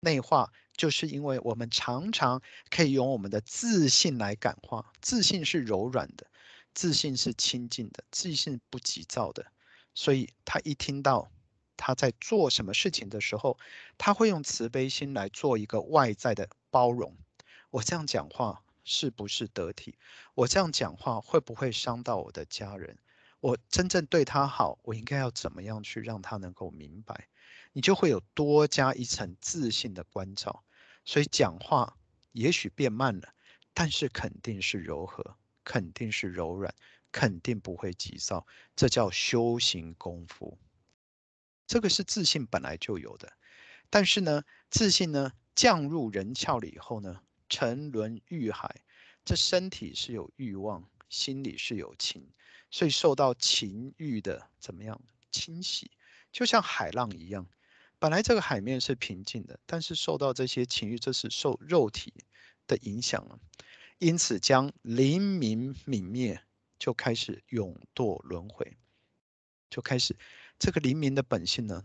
[0.00, 6.26] 内化就是因为我们常常可以用我们的自信来感化，自信是柔软的，
[6.72, 9.44] 自信是清净的，自信不急躁的。
[9.92, 11.30] 所以他一听到
[11.76, 13.58] 他在做什么事情的时候，
[13.98, 17.14] 他会用慈悲心来做一个外在的包容。
[17.68, 19.98] 我这样讲话是不是得体？
[20.34, 22.96] 我这样讲话会不会伤到我的家人？
[23.40, 27.28] 我真正对他好，我应该要怎么样去让他能够明白？
[27.74, 30.64] 你就会有多加一层自信的关照。
[31.10, 31.96] 所以讲话
[32.30, 33.34] 也许变慢了，
[33.74, 36.72] 但是肯定是柔和，肯定是柔软，
[37.10, 38.46] 肯定不会急躁。
[38.76, 40.56] 这叫修行功夫。
[41.66, 43.32] 这个是自信本来就有的，
[43.90, 48.72] 但是呢，自信呢降入人窍了以后呢，沉沦欲海。
[49.24, 52.24] 这身体是有欲望，心里是有情。
[52.70, 55.02] 所以受到情欲的怎么样
[55.32, 55.90] 侵袭，
[56.30, 57.48] 就像海浪一样，
[58.00, 62.12] 本来这个海面是平静的，但是受到这些情欲，这是受肉体
[62.66, 63.38] 的影响了，
[63.98, 66.42] 因此将黎明泯灭，
[66.78, 68.78] 就开始永堕轮回，
[69.68, 70.16] 就开始
[70.58, 71.84] 这个黎明的本性呢，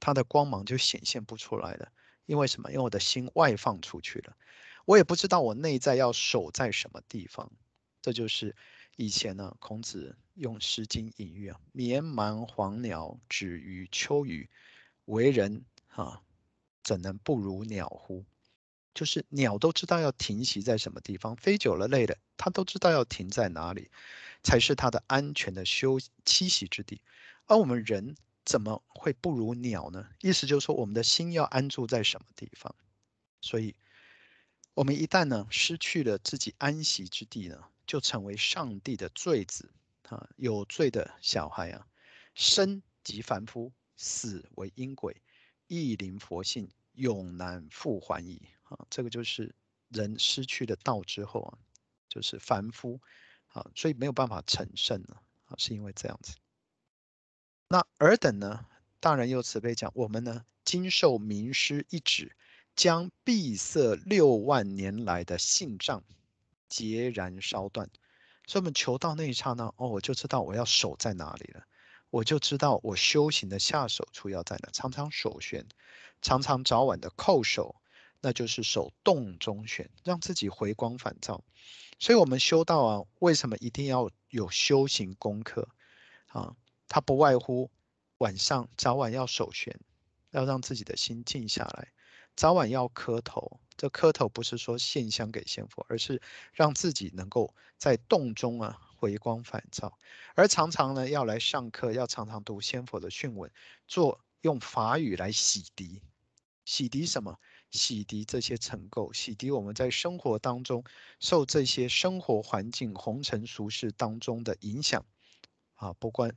[0.00, 1.92] 它的光芒就显现不出来了，
[2.26, 2.72] 因为什么？
[2.72, 4.36] 因为我的心外放出去了，
[4.84, 7.50] 我也不知道我内在要守在什么地方，
[8.02, 8.54] 这就是。
[8.96, 14.48] 以前呢，孔子用《诗经》隐喻啊，“绵蛮黄鸟，止于秋雨。”
[15.06, 16.22] 为人啊，
[16.82, 18.24] 怎能不如鸟乎？
[18.94, 23.90] 就是鸟都知道要停息在什么地方，飞久了累了，它都知道要停在哪里，
[24.42, 27.00] 才是它的安全的休栖息之地。
[27.46, 30.08] 而我们人怎么会不如鸟呢？
[30.20, 32.74] 意思就是说，我们的心要安住在什么地方？
[33.40, 33.74] 所以，
[34.74, 37.58] 我们一旦呢失去了自己安息之地呢？
[37.86, 39.70] 就成为上帝的罪子
[40.08, 41.86] 啊，有罪的小孩啊，
[42.34, 45.22] 生即凡夫，死为阴鬼，
[45.66, 48.86] 亦临佛性，永难复还矣啊！
[48.90, 49.54] 这个就是
[49.88, 51.58] 人失去了道之后啊，
[52.08, 53.00] 就是凡夫
[53.48, 56.34] 啊，所以没有办法成圣了啊，是因为这样子。
[57.68, 58.66] 那尔等呢，
[59.00, 62.36] 大人又慈悲讲，我们呢，今受名师一指，
[62.74, 66.02] 将闭塞六万年来的性障。
[66.66, 67.88] 截然烧断，
[68.48, 71.64] 所以我们求道那一刹那，哦，我就知道我要守在哪里了，
[72.14, 74.68] 我就知道我修行的下手处要在哪。
[74.72, 75.66] 常常手旋，
[76.22, 77.74] 常常早晚的叩首，
[78.20, 81.42] 那就是手动中旋，让自己回光返照。
[81.98, 85.68] 所以，我们修道啊，为什么一定要有修行功课
[86.28, 86.54] 啊？
[86.86, 87.68] 它不外乎
[88.18, 89.76] 晚上早晚要手旋，
[90.30, 91.88] 要让自己的心静下来，
[92.36, 93.58] 早晚要磕头。
[93.76, 99.98] 这磕头不是说献香给仙佛，而是让自己能够在动中啊回光返照。
[100.34, 103.50] 而常常呢要来上课，要常常读先佛的训文，
[103.86, 106.00] 做用法语来洗涤，
[106.64, 107.38] 洗涤什么？
[107.70, 110.82] 洗涤这些尘垢，洗涤我们在生活当中
[111.20, 115.04] 受这些生活环境红尘俗世当中的影响
[115.74, 116.34] 啊，不管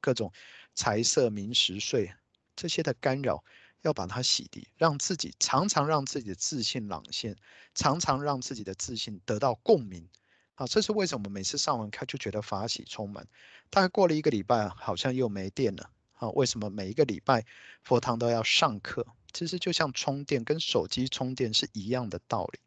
[0.00, 0.32] 各种
[0.74, 2.14] 财色名食睡
[2.56, 3.44] 这些的干扰。
[3.82, 7.36] 要把它洗涤，让自己常常让自己的自信朗现，
[7.74, 10.08] 常常让自己的自信得到共鸣。
[10.54, 13.26] 啊，这是为什么每次上完课就觉得法喜充满？
[13.70, 15.90] 大概过了一个礼拜，好像又没电了。
[16.14, 17.44] 啊，为什么每一个礼拜
[17.82, 19.06] 佛堂都要上课？
[19.32, 22.60] 其实就像充电，跟手机充电是一样的道理。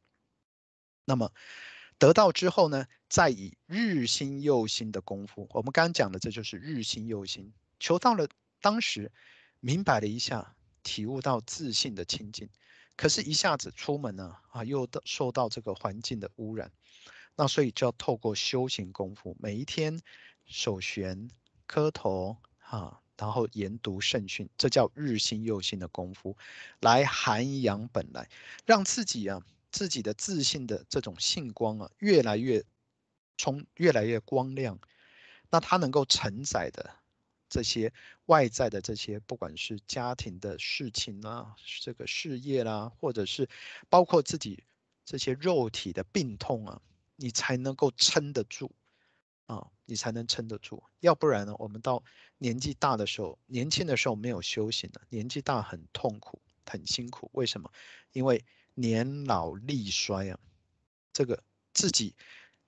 [1.06, 1.32] 那么
[1.98, 7.54] 得到之后呢，再以日新又新的功夫，我们刚刚讲的这就是日新又新。
[7.80, 8.28] 求到了
[8.62, 9.12] 当时
[9.60, 10.56] 明白了一下。
[10.88, 12.48] 体悟到自信的清净，
[12.96, 16.72] 可是，一下子出门呢，啊，又受到这个环境的污染，
[17.36, 20.00] 那所以就要透过修行功夫，每一天
[20.46, 21.30] 手旋、
[21.68, 26.38] 磕头啊，然后研读圣训，这叫日新又新的功夫，
[26.80, 28.30] 来涵养本来，
[28.66, 32.64] 让自己啊自己的自信的这种性光啊越来越
[33.38, 34.80] 充，越来越光亮。
[35.50, 36.90] 那它能够承载的
[37.48, 37.92] 这些
[38.26, 43.48] 外在的这些，不管是家庭的事情啊，这个事业啦、啊，或者是
[43.90, 44.64] 包括自己
[45.06, 46.82] 这些肉体的病痛啊，
[47.16, 48.74] 你才能够撑得住
[49.46, 50.84] 啊，你才能撑得住。
[51.00, 52.04] 要不然呢，我们到
[52.38, 57.30] 年纪大的时候，年轻的时候没有修行的，年纪大很痛苦，很辛苦。
[57.34, 57.72] 为什么？
[58.12, 58.44] 因为
[58.74, 60.40] 年老力衰啊，
[61.14, 61.44] 这个
[61.74, 62.16] 自己。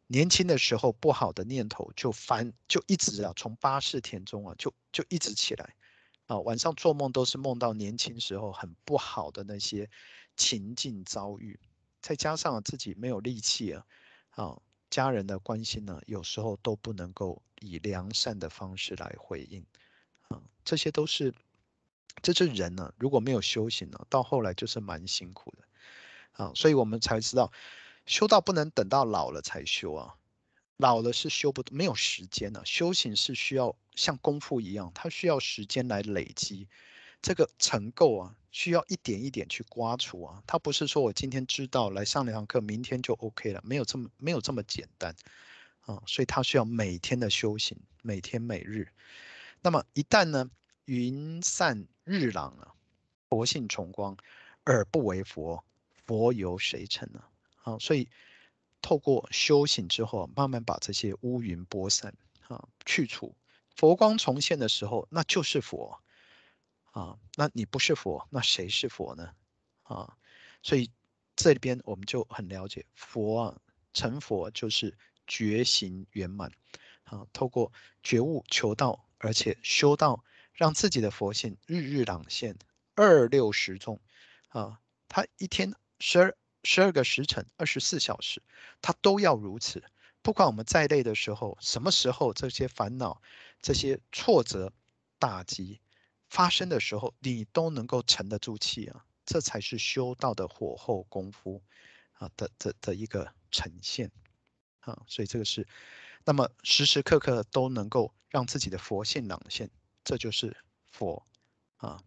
[0.09, 5.75] 年轻的时候，不好的念头就翻，就一直啊，从八识田中啊，就就一直起来，
[6.27, 9.89] 啊，晚上做梦都是梦到年轻时候很不好的那些
[10.37, 11.59] 情境遭遇，
[11.99, 13.85] 再加上自己没有力气啊，
[14.37, 19.65] 啊，家人的关心呢，有时候都不能够以良善的方式来回应，
[20.29, 21.33] 啊，这些都是，
[22.21, 27.51] 这是人呢，如果没有修行呢，到后来就是蛮辛苦的，啊，所以我们才知道。
[28.05, 30.15] 修道不能等到老了才修啊，
[30.77, 32.63] 老了是修不，没有时间了啊。
[32.63, 36.69] 修行是需要像功夫一样，它需要时间来累积
[37.21, 40.41] 这个尘垢啊，需要一点一点去刮除啊。
[40.47, 45.15] 它不是说我今天知道来上两堂课，明天就 OK 了，没有这么没有这么简单
[45.81, 46.01] 啊。
[46.05, 48.87] 所以它需要每天的修行，每天每日。
[49.61, 50.49] 那么一旦呢，
[50.85, 52.73] 云散日朗啊，
[53.29, 54.15] 佛性重光，
[54.63, 55.63] 而不为佛，
[56.05, 57.23] 佛由谁成呢？
[57.63, 58.07] 啊，所以
[58.81, 62.13] 透过修行之后，慢慢把这些乌云拨散，
[62.47, 63.35] 啊，去除
[63.75, 65.99] 佛光重现的时候，那就是佛，
[66.97, 69.31] 啊，那你不是佛，那谁是佛呢？
[69.83, 70.17] 啊，
[70.63, 70.89] 所以
[71.35, 73.61] 这边我们就很了解，佛啊，
[73.93, 76.51] 成佛就是觉行圆满，
[77.03, 77.71] 啊，透过
[78.01, 80.23] 觉悟求道，而且修道，
[80.53, 82.57] 让自己的佛性日日朗现，
[82.95, 83.99] 二六时中，
[84.49, 86.35] 啊，他一天十二。
[86.63, 88.41] 十二个时辰，二十四小时，
[88.81, 89.81] 他都要如此。
[90.21, 93.21] 不管我们再累的时候，什么时候这些烦恼、
[93.61, 94.73] 这些挫折、
[95.17, 95.79] 打击
[96.29, 99.05] 发生的时候，你都能够沉得住气啊！
[99.25, 101.61] 这才是修道的火候功夫
[102.13, 104.11] 啊的的的一个呈现
[104.79, 105.03] 啊！
[105.07, 105.67] 所以这个是，
[106.23, 109.69] 那么时时刻刻都能够让自己的佛性朗现，
[110.03, 110.55] 这就是
[110.89, 111.25] 佛
[111.77, 112.01] 啊。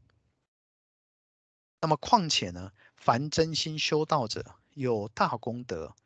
[1.81, 2.73] 那么况且呢？
[2.97, 5.97] 凡真心修道者，有大功德，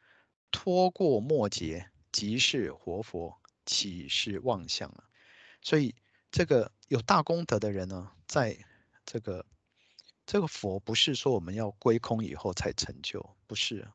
[0.53, 5.05] 脱过末劫，即是活佛，岂是妄想啊？
[5.61, 5.97] 所以，
[6.31, 8.59] 这个有大功德的人呢，在
[9.05, 9.45] 这个
[10.27, 13.89] 这个佛，不是说我们要归空以后才成就，不是。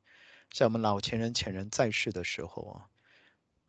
[0.51, 2.89] 像我们老前人、前人在世的时候啊，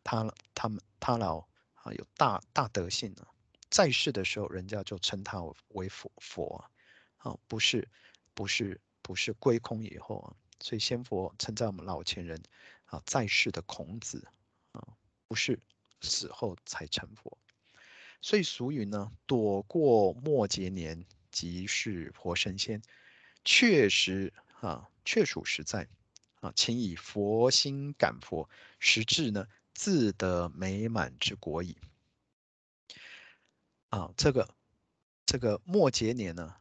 [0.03, 1.39] 他他们他老
[1.75, 3.27] 啊有大大德性啊，
[3.69, 6.69] 在世的时候，人家就称他为佛佛
[7.17, 7.87] 啊，啊不是
[8.33, 8.79] 不是。
[9.03, 10.29] 不是归空以后啊，
[10.61, 12.39] 所以仙佛称赞我们老前人
[12.85, 14.25] 啊，在世的孔子
[14.73, 14.87] 啊，
[15.27, 15.59] 不是
[16.01, 17.35] 死后才成佛。
[18.21, 22.81] 所以俗语呢，躲过末劫年，即是活神仙，
[23.43, 25.87] 确实啊，确属实在
[26.39, 28.47] 啊，请以佛心感佛，
[28.79, 31.75] 实至呢，自得美满之果矣。
[33.89, 34.55] 啊，这个
[35.25, 36.55] 这个末劫年呢，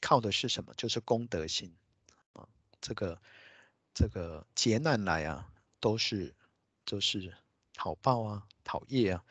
[0.00, 0.74] 靠的是什么？
[0.76, 1.72] 就是功德心
[2.32, 2.48] 啊。
[2.80, 3.22] 这个
[3.94, 5.48] 这个劫难来啊，
[5.78, 6.34] 都是
[6.84, 7.32] 都是
[7.72, 9.24] 讨报啊，讨业啊。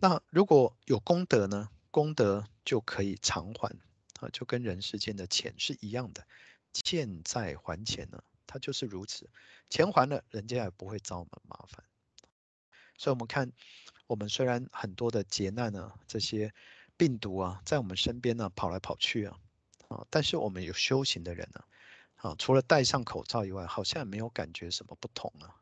[0.00, 1.68] 那如果有功德呢？
[1.90, 3.74] 功德就可以偿还
[4.20, 6.24] 啊，就跟人世间的钱是一样的，
[6.72, 9.28] 欠债还钱呢，它就是如此。
[9.68, 11.82] 钱还了，人家也不会找我们麻烦。
[12.96, 13.50] 所以，我们看，
[14.06, 16.52] 我们虽然很多的劫难呢，这些
[16.96, 19.38] 病毒啊，在我们身边呢跑来跑去啊，
[19.88, 21.64] 啊，但是我们有修行的人呢。
[22.16, 25.54] 啊，除了戴上口罩以外，好像也没有感觉什么不同啊。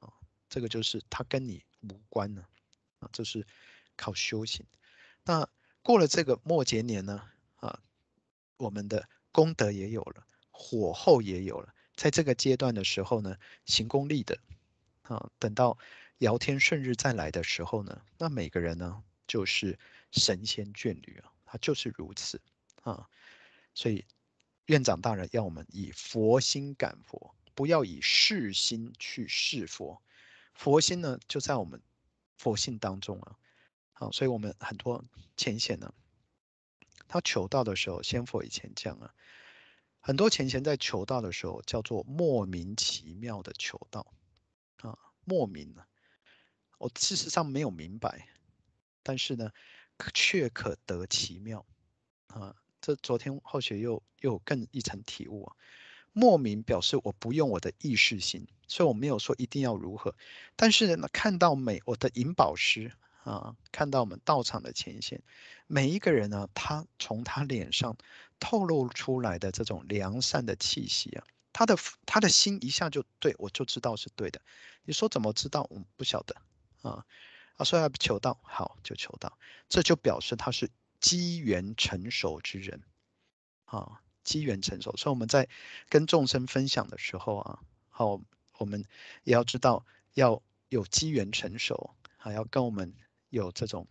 [0.00, 0.12] 啊，
[0.48, 2.44] 这个就是它跟你无关呢。
[3.00, 3.46] 啊，这是
[3.96, 4.66] 靠修行。
[5.24, 5.48] 那
[5.82, 7.22] 过了这个末劫年呢？
[7.56, 7.80] 啊，
[8.56, 11.74] 我们的功德也有了，火候也有了。
[11.94, 14.38] 在这个阶段的时候呢，行功利德。
[15.02, 15.78] 啊，等到
[16.18, 19.78] 尧天顺日再来的时候呢，那每个人呢就是
[20.10, 22.40] 神仙眷侣啊，他就是如此
[22.82, 23.08] 啊，
[23.74, 24.04] 所以。
[24.68, 30.00] 院长大人要我们以佛心感佛，不要以世心去事佛。
[30.54, 31.82] 佛心呢，就在我们
[32.38, 33.36] 佛性当中啊。
[33.94, 35.02] 好，所以我们很多
[35.36, 35.94] 前贤呢，
[37.08, 39.14] 他求道的时候，先佛以前讲啊，
[40.00, 44.12] 很多前贤在求道的时候叫做莫名其妙的求道
[44.82, 45.86] 啊，莫名啊。
[46.78, 48.28] 我事实上没有明白，
[49.02, 49.50] 但是呢，
[50.12, 51.64] 却可得其妙
[52.26, 52.54] 啊！
[52.80, 55.56] 这昨天后学又又有更一层体悟啊。
[56.12, 60.14] 莫名表示我不用我的意识心，所以我没有说一定要如何。
[60.56, 62.92] 但是呢，看到美我的银宝石
[63.24, 65.20] 啊，看到我们道场的前线，
[65.66, 67.96] 每一个人呢，他从他脸上
[68.38, 74.40] 透露出来的这种良善的气息啊，他的他的心一下就对，我就知道是对的。
[74.84, 75.66] 你说怎么知道？
[75.70, 76.36] 我不晓得
[76.82, 77.04] 啊。
[77.56, 80.70] 啊，说要求道，好就求道，这就表示他是
[81.00, 82.82] 机缘成熟之人
[83.64, 84.00] 啊。
[84.24, 85.46] 机缘成熟，所以我们在
[85.90, 87.58] 跟众生分享的时候啊，
[87.90, 88.18] 好，
[88.56, 88.82] 我们
[89.22, 92.94] 也要知道要有机缘成熟，还要跟我们
[93.36, 93.86] 有这种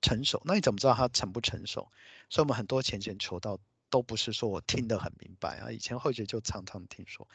[0.00, 0.40] 成熟。
[0.44, 1.90] 那你怎么知道他成不成熟？
[2.30, 3.58] 所以我们很多前贤求道
[3.90, 7.28] 都不是说我听得很明白啊，以前后学就常常听说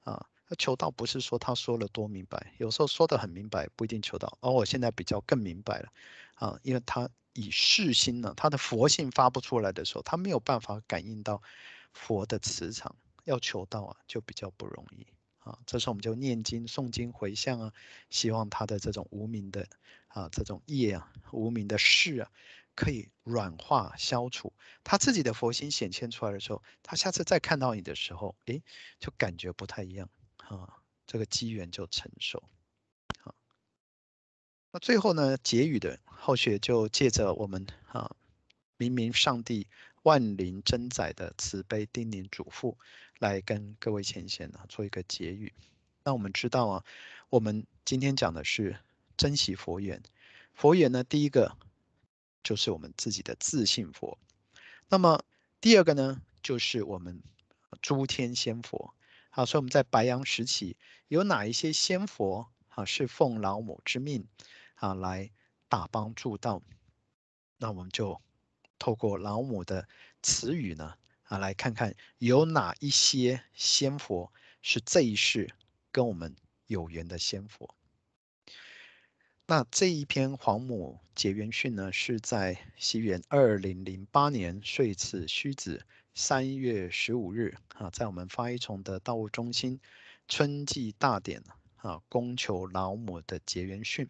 [0.00, 0.26] 啊，
[0.58, 4.38] 求道不是说他说了多明白，有时候说得很明白不一定求道。
[4.40, 5.92] 而我现在比较更明白了
[6.34, 7.08] 啊，因为他。
[7.32, 11.40] 以世心呢，他的佛性发不出来的时候，他没有办法感应到
[11.92, 15.06] 佛的磁场，要求道啊，就比较不容易
[15.40, 15.58] 啊。
[15.66, 17.72] 这时候我们就念经、诵经、回向啊，
[18.08, 19.66] 希望他的这种无明的
[20.08, 22.30] 啊，这种业啊、无明的事啊，
[22.74, 24.52] 可以软化消除。
[24.82, 28.62] 他自己的佛心显现出来的时候，他下次再看到你的时候，诶，
[28.98, 32.42] 就感觉不太一样啊，这个机缘就成熟。
[34.72, 38.14] 那最后呢，结语的后学就借着我们啊，
[38.76, 39.66] 明明上帝
[40.02, 42.76] 万灵真宰的慈悲叮咛嘱咐，
[43.18, 45.52] 来跟各位前贤呢做一个结语。
[46.04, 46.84] 那我们知道啊，
[47.28, 48.78] 我们今天讲的是
[49.16, 50.02] 珍惜佛缘。
[50.54, 51.56] 佛缘呢，第一个
[52.42, 54.18] 就是我们自己的自信佛。
[54.88, 55.22] 那么
[55.60, 57.22] 第二个呢，就是我们
[57.82, 58.94] 诸天仙佛。
[59.28, 60.76] 好，所以我们在白羊时期
[61.08, 64.26] 有哪一些仙佛啊，是奉老母之命？
[64.76, 65.30] 啊，来
[65.68, 66.62] 打帮助道，
[67.58, 68.20] 那我们就
[68.80, 69.86] 透过老母的
[70.22, 75.54] 词语呢，啊，来看看有哪一些仙佛是这一世
[75.92, 76.34] 跟我们
[76.66, 77.76] 有缘的仙佛。
[79.46, 89.80] 那这一篇皇母结缘训呢，是在西元二零零八年岁次虚子三月十五日啊，在我们法语丛的道务中心
[90.28, 91.42] 春季大典
[91.76, 94.08] 啊，恭求老母的结缘训。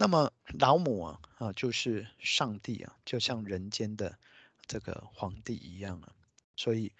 [0.00, 4.18] 那么老母啊啊，就是上帝啊，就像人间的
[4.66, 6.14] 这个皇帝一样啊，
[6.56, 6.94] 所以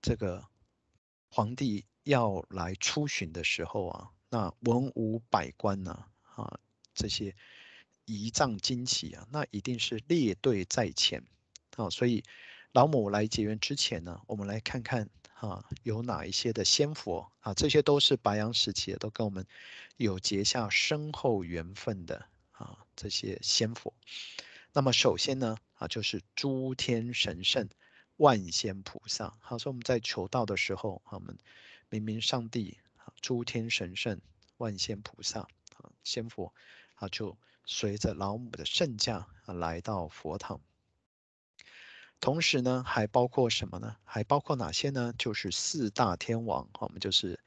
[0.00, 0.46] 这个
[1.28, 6.60] 皇帝要来出巡的时候啊，那文武百官呐啊，
[6.94, 7.34] 这些
[8.04, 11.24] 仪仗旌旗啊，那一定是列队在前
[11.74, 12.22] 啊，所以
[12.70, 19.44] 老母来结缘之前呢，我们来看看啊，有哪一些的仙佛啊，这些都是白阳时期的，都跟我们
[19.96, 22.28] 有结下深厚缘分的。
[22.56, 23.92] 啊，这些仙佛，
[24.72, 27.68] 那么首先呢，啊，就是诸天神圣、
[28.16, 29.36] 万仙菩萨。
[29.40, 31.38] 好，所以我们在求道的时候，啊我们
[31.90, 34.20] 明明上帝、啊诸天神圣、
[34.56, 36.54] 万仙菩萨、啊，仙佛，
[36.94, 37.36] 啊，就
[37.66, 40.60] 随着老母的圣驾啊来到佛堂。
[42.20, 43.96] 同时呢，还包括什么呢？
[44.04, 45.12] 还包括哪些呢？
[45.18, 47.38] 就是四大天王，我们就是。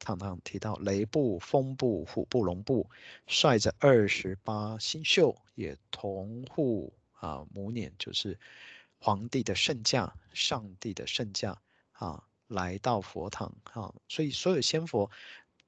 [0.00, 2.88] 常常提到雷部、风部、虎部、龙部，
[3.26, 8.38] 率着二十八星宿，也同护啊母輦，就是
[8.98, 11.60] 皇帝的圣驾、上帝的圣驾
[11.92, 13.92] 啊，来到佛堂啊。
[14.08, 15.10] 所以所有仙佛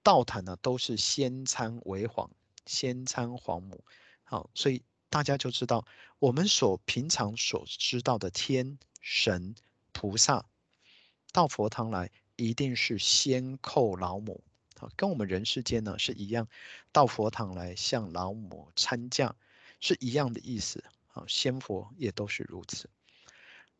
[0.02, 2.30] 道坛呢，都是先参为皇，
[2.66, 3.84] 先参皇母。
[4.22, 5.84] 好，所以大家就知道，
[6.20, 9.54] 我们所平常所知道的天神
[9.92, 10.46] 菩萨
[11.32, 12.10] 到佛堂来。
[12.44, 14.42] 一定是先叩老母
[14.78, 16.48] 啊，跟我们人世间呢是一样，
[16.90, 19.36] 到佛堂来向老母参驾
[19.78, 21.26] 是一样的意思好。
[21.26, 22.88] 仙佛也都是如此。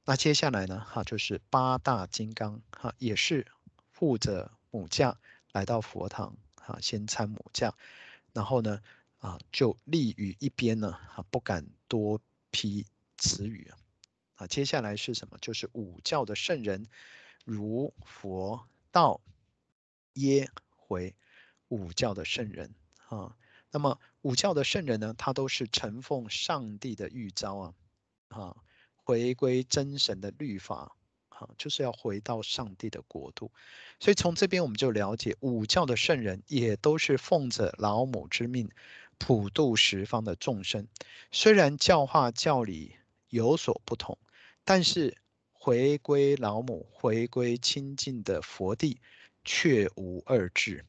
[0.04, 3.46] 那接下来呢，哈，就是八大金刚哈，也是
[3.94, 5.18] 护着母驾
[5.52, 7.74] 来到佛堂哈，先参母驾，
[8.34, 8.80] 然后呢
[9.20, 12.84] 啊，就立于一边呢，啊，不敢多批
[13.16, 13.78] 词语啊。
[14.34, 15.38] 啊，接下来是什么？
[15.40, 16.86] 就是五教的圣人。
[17.45, 19.20] 如佛道
[20.14, 21.14] 耶回
[21.68, 22.74] 五教的圣人
[23.09, 23.34] 啊，
[23.70, 27.74] 那么五教的圣人呢，他都是承奉上帝的諭召啊，
[28.28, 28.57] 啊，
[28.95, 30.95] 回归真神的律法，
[31.30, 33.51] 啊，就是要回到上帝的国度。
[33.99, 38.68] 所以从这边我们就了解，五教的圣人也都是奉着老母之命，
[39.18, 40.86] 普度十方的众生。
[41.32, 42.97] 虽然教化教理
[43.28, 44.18] 有所不同，
[44.64, 45.16] 但是。
[45.62, 48.98] 回归老母，回归清净的佛地，
[49.44, 50.86] 却无二致。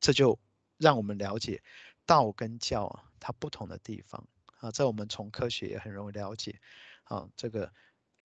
[0.00, 0.38] 这就
[0.78, 1.62] 让我们了解
[2.06, 4.26] 道跟教啊它不同的地方
[4.60, 6.58] 啊，这我们从科学也很容易了解
[7.04, 7.70] 啊，这个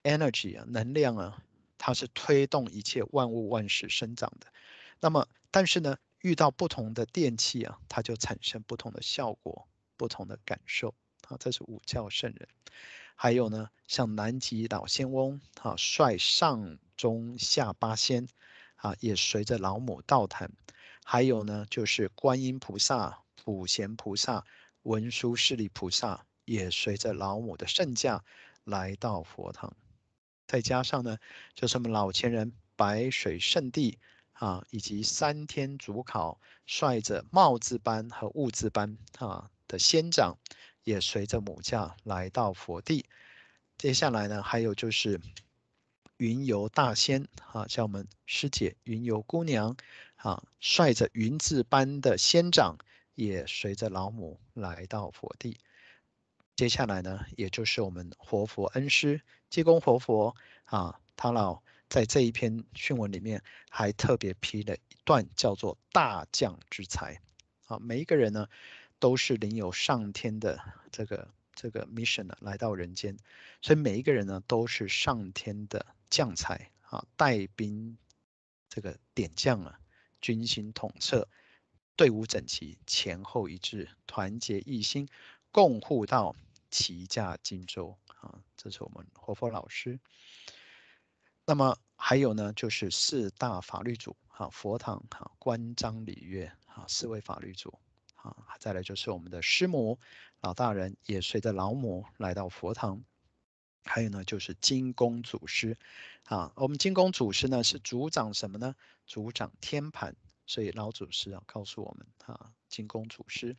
[0.02, 1.44] energy 啊能量啊，
[1.76, 4.46] 它是推动一切万物万事生长的。
[4.98, 9.68] 那么，但是呢，遇到不同的电器啊，它就产生不同的效果、
[9.98, 10.94] 不同的感受
[11.28, 11.36] 啊。
[11.38, 12.48] 这是五教圣人。
[13.22, 18.26] 还有呢，像南极老仙翁啊，率上中下八仙
[18.74, 20.50] 啊，也随着老母道坛。
[21.04, 24.44] 还有呢，就是观音菩萨、普贤菩萨、
[24.82, 28.24] 文殊师利菩萨，也随着老母的圣驾
[28.64, 29.72] 来到佛堂。
[30.48, 31.16] 再加上呢，
[31.54, 34.00] 就是我们老前人白水圣地
[34.32, 40.36] 啊，以及三天主考率着貌字班和物字班啊的仙长。
[40.84, 43.04] 也随着母驾来到佛地。
[43.78, 45.20] 接下来呢，还有就是
[46.16, 49.76] 云游大仙啊，像我们师姐云游姑娘
[50.16, 52.76] 啊，率着云字班的仙长，
[53.14, 55.58] 也随着老母来到佛地。
[56.54, 59.20] 接下来呢，也就是我们活佛恩师
[59.50, 67.20] 济公活佛啊，他老在这一篇训文里面还特别批了一段，叫做大将之才
[67.66, 68.48] 啊，每一个人呢。
[69.02, 73.16] 都是领有上天的这个这个 mission 的，来到人间，
[73.60, 77.98] 所以每一个人呢都是上天的将才啊，带兵
[78.68, 79.80] 这个点将啊，
[80.20, 81.26] 军心统摄，
[81.96, 85.08] 队伍整齐，前后一致，团结一心，
[85.50, 86.36] 共护到，
[86.70, 89.98] 齐驾荆州啊，这是我们活佛老师。
[91.44, 97.76] 那么还有呢，就是四大法律主啊，佛堂啊，关张礼乐啊，四位法律主。
[98.22, 99.98] 啊，再来就是我们的师母
[100.40, 103.02] 老大人也随着老母来到佛堂，
[103.84, 105.76] 还有呢就是金公祖师，
[106.24, 108.76] 啊，我们金公祖师呢是主掌什么呢？
[109.06, 110.14] 主掌天盘，
[110.46, 113.56] 所以老祖师啊告诉我们啊，金公祖师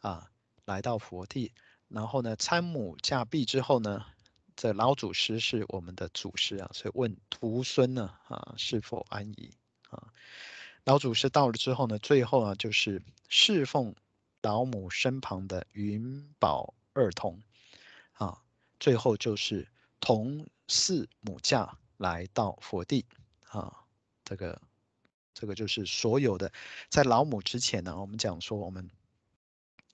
[0.00, 0.30] 啊
[0.64, 1.52] 来到佛地，
[1.88, 4.06] 然后呢参母驾毕之后呢，
[4.56, 9.52] 这老祖师是我们的祖师啊，所以问徒孙呢啊是否安宜
[9.90, 10.12] 啊？
[10.84, 13.94] 老祖师到了之后呢，最后啊就是侍奉
[14.42, 17.40] 老母身旁的云宝二童，
[18.14, 18.42] 啊，
[18.80, 19.68] 最后就是
[20.00, 23.04] 同四母驾来到佛地，
[23.50, 23.84] 啊，
[24.24, 24.60] 这个
[25.34, 26.50] 这个就是所有的
[26.88, 28.90] 在老母之前呢，我们讲说我们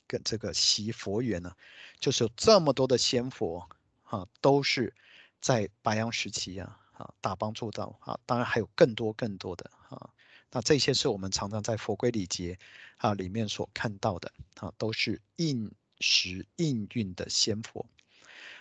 [0.07, 1.53] 跟这个习佛缘呢，
[1.99, 3.69] 就是有这么多的仙佛
[4.05, 4.95] 啊，都是
[5.41, 10.11] 在白阳时期啊，啊，大帮助到啊，当然还有更多更多的啊。
[10.53, 12.59] 那这些是我们常常在佛规礼节
[12.99, 15.71] 啊里面所看到的啊，都是应
[16.01, 17.85] 时应运的仙佛。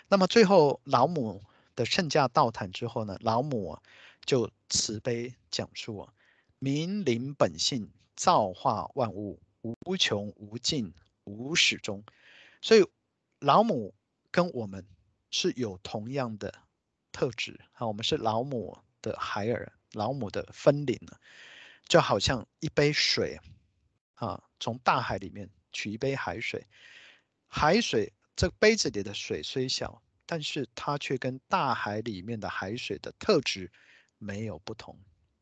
[0.08, 1.42] 那么最后老母
[1.74, 3.78] 的圣驾到坛之后呢，老母
[4.24, 6.12] 就慈悲讲述啊，
[6.58, 10.92] 明临本性，造化万物，无穷无尽，
[11.24, 12.04] 无始终。
[12.60, 12.84] 所以
[13.38, 13.94] 老母
[14.30, 14.86] 跟我们
[15.30, 16.52] 是有同样的
[17.12, 21.20] 特质啊，我们是老母的孩儿，老母的分灵了。
[21.88, 23.40] 就好像一杯水，
[24.14, 26.66] 啊，从大海里面取一杯海水，
[27.46, 33.70] 海水这杯子里的水虽小，但是它却跟大海里面的海水的特质
[34.18, 34.98] 没有不同，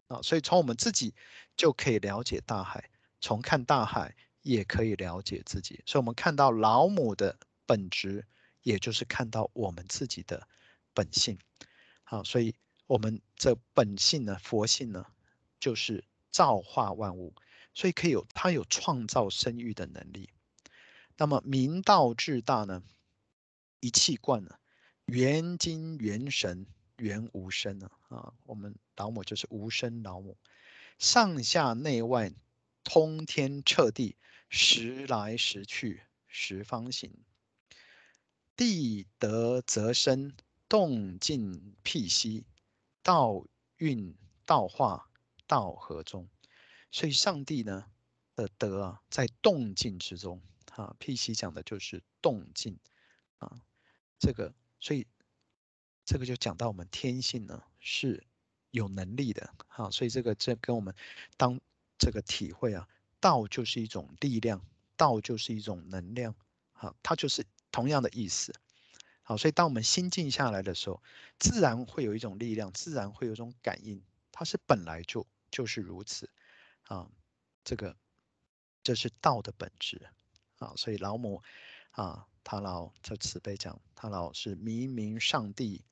[0.08, 1.14] 啊，所以从我们自己
[1.56, 2.90] 就可以了解大海，
[3.22, 8.26] 从看大海也可以了解自己，所以我们看到老母的本质，
[8.60, 10.46] 也就是看到我们自己的
[10.92, 11.38] 本性，
[12.02, 12.54] 好，所以
[12.86, 15.06] 我们这本性呢，佛性呢，
[15.58, 16.04] 就是。
[16.34, 17.32] 造化万物，
[17.74, 20.30] 所以可以有它有创造生育的能力。
[21.16, 22.82] 那么明道至大呢？
[23.78, 24.58] 一气贯呢？
[25.04, 26.66] 元精元神
[26.96, 27.88] 元无声呢？
[28.08, 30.36] 啊，我们老母就是无声老母，
[30.98, 32.32] 上下内外
[32.82, 34.16] 通天彻地，
[34.48, 37.12] 时来时去十方行。
[38.56, 40.32] 地得则生，
[40.68, 42.44] 动静辟息，
[43.04, 43.46] 道
[43.76, 45.08] 运道化。
[45.46, 46.28] 道合中，
[46.90, 47.86] 所以上帝呢
[48.34, 50.40] 的德啊，在动静之中
[50.72, 50.96] 啊。
[50.98, 52.78] 辟息讲的就是动静
[53.38, 53.60] 啊，
[54.18, 55.06] 这个所以
[56.04, 58.24] 这个就讲到我们天性呢是
[58.70, 60.94] 有能力的啊，所以这个这跟我们
[61.36, 61.60] 当
[61.98, 62.88] 这个体会啊，
[63.20, 64.64] 道就是一种力量，
[64.96, 66.34] 道就是一种能量
[66.72, 68.54] 啊，它就是同样的意思。
[69.22, 71.02] 好，所以当我们心静下来的时候，
[71.38, 74.02] 自然会有一种力量，自然会有一种感应，
[74.32, 75.26] 它是本来就。
[75.54, 76.28] 就是如此，
[76.88, 77.08] 啊，
[77.62, 77.96] 这个
[78.82, 80.10] 这是道的本质，
[80.58, 81.40] 啊，所以老母
[81.92, 85.84] 啊，他老这慈悲讲，他老是明明上帝，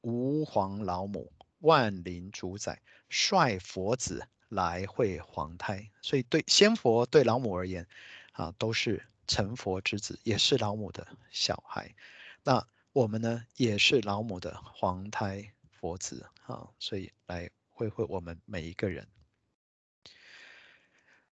[0.00, 7.86] 吾皇老母，万灵主宰，率佛子来会皇胎，所以对仙佛对老母而言，
[8.32, 11.94] 啊，都是成佛之子，也是老母的小孩。
[12.42, 19.06] 那我们呢，也是老母的皇胎佛子啊，所以来会会我们每一个人。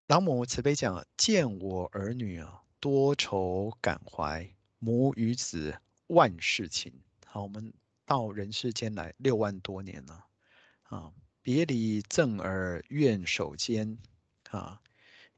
[0.06, 6.93] 老母慈悲讲，见我儿女啊，多愁感怀，母与子万事情。
[7.24, 7.73] 好，我们
[8.05, 10.27] 到人世间来六万多年了，
[10.82, 11.12] 啊。
[11.44, 13.98] 别离赠儿愿守间，
[14.51, 14.81] 啊，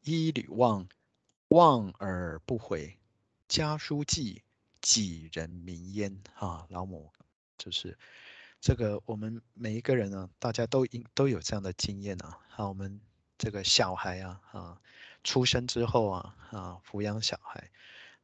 [0.02, 0.86] 一缕望，
[1.48, 2.98] 望而不回，
[3.48, 4.42] 家书寄，
[4.82, 6.22] 几人明焉？
[6.34, 7.10] 啊，老母
[7.56, 7.96] 就是
[8.64, 12.38] 这个，我们每一个人呢，大家都应都有这样的经验啊。
[12.48, 12.98] 好，我们
[13.36, 14.80] 这个小孩啊，啊，
[15.22, 17.70] 出生之后啊，啊，抚养小孩，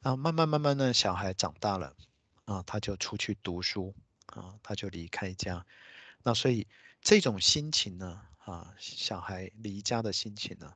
[0.01, 1.95] 然后慢慢慢慢的小孩长大了，
[2.47, 3.95] 啊，他就出去读书，
[4.29, 5.67] 啊，他就离开家，
[6.23, 6.67] 那所以。
[7.03, 10.75] 这种心情呢，啊，小孩离家的心情呢，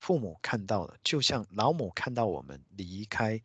[0.00, 3.40] 父母看到了，就像老母看到我们离开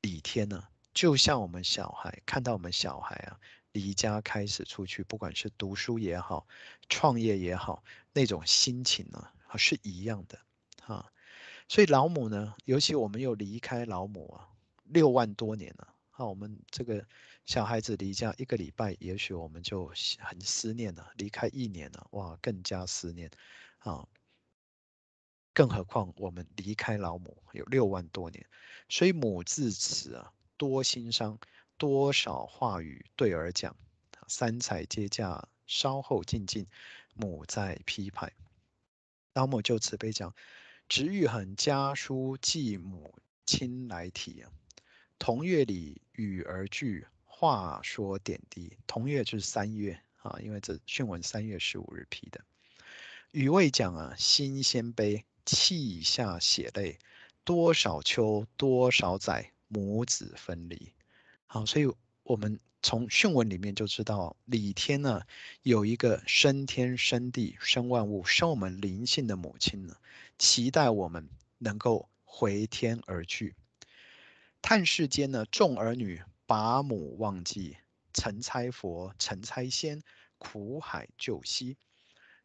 [0.00, 3.38] 李天呢，就像我们小孩看到我们小孩啊，
[3.72, 6.46] 离家开始出去，不管是读书也好，
[6.88, 7.82] 创业也好，
[8.12, 10.38] 那种心情呢，是一样的，
[10.86, 11.10] 啊，
[11.68, 14.48] 所以老母呢，尤其我们又离开老母啊，
[14.84, 15.94] 六万多年了。
[16.18, 17.02] 那我们这个
[17.46, 23.30] 小孩子离家一个礼拜，也许我们就很思念了；离开一年了，哇，更加思念
[23.78, 24.06] 啊！
[25.54, 28.46] 更何况我们离开老母有六万多年，
[28.90, 31.38] 所以母自此啊，多心伤，
[31.80, 33.74] 多少话语对儿讲。
[34.28, 36.66] 三彩接驾，稍后静静，
[37.14, 38.30] 母在批判。
[39.32, 40.34] 老母就慈悲讲：
[40.90, 43.14] 执玉衡家书寄母
[43.46, 44.52] 亲来提啊。
[45.18, 48.76] 同月里与儿聚，话说点滴。
[48.86, 52.44] 同月就是三月啊，因为这训文三月十五日批的。
[53.30, 56.98] 语未讲啊，心先悲，泣下血泪。
[57.42, 60.92] 多少秋，多少载，母子分离。
[61.52, 65.22] 好，所以我们从训文里面就知道，李天呢
[65.62, 69.96] 有一个生天生地生万物生我们灵性的母亲呢，
[70.38, 71.28] 期待我们
[71.58, 73.56] 能够回天而去。
[74.62, 77.78] 叹世间呢，众儿女把母忘记，
[78.12, 80.04] 成猜佛，成猜仙，
[80.38, 81.76] 苦海救溪。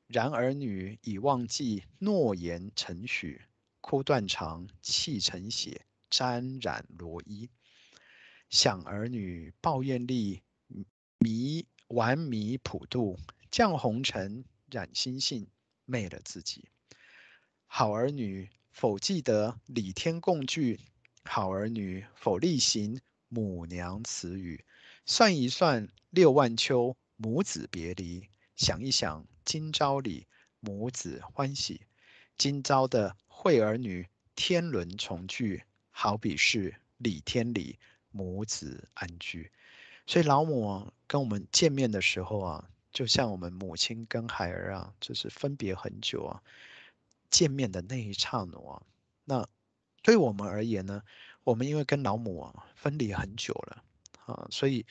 [0.08, 3.44] 然儿女已忘记诺言承许，
[3.82, 7.52] 哭断肠，泣成血，沾染罗衣。
[8.50, 10.42] 想儿女抱怨力，
[11.20, 13.20] 迷玩迷普度，
[13.52, 15.48] 降红尘染心性，
[15.86, 16.70] 昧了自己。
[17.66, 20.80] 好儿女否记得李天共聚？
[21.24, 24.64] 好儿女否力行母娘慈语？
[25.06, 28.30] 算一算六万秋，母子别离。
[28.56, 30.28] 想一想今朝里，
[30.60, 31.82] 母子欢喜。
[32.38, 37.78] 今朝的会儿女，天伦重聚，好比是李天里
[38.16, 39.52] 母子安居。
[40.08, 46.42] 所以老母啊，跟我们见面的时候啊，就像我们母亲跟孩儿啊，就是分别很久啊，
[47.30, 48.82] 见面的那一刹那啊，
[49.26, 49.48] 那。
[50.06, 51.02] 对我们而言呢，
[51.44, 53.84] 我们因为跟老母啊分离很久了
[54.28, 54.86] 啊，所以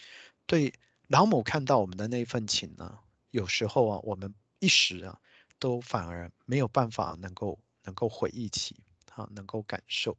[0.44, 0.74] 对
[1.06, 2.98] 老母看到我们的那份情呢，
[3.30, 5.20] 有时候啊，我们一时啊
[5.60, 8.82] 都反而没有办法能够能够回忆起
[9.14, 10.18] 啊，能够感受。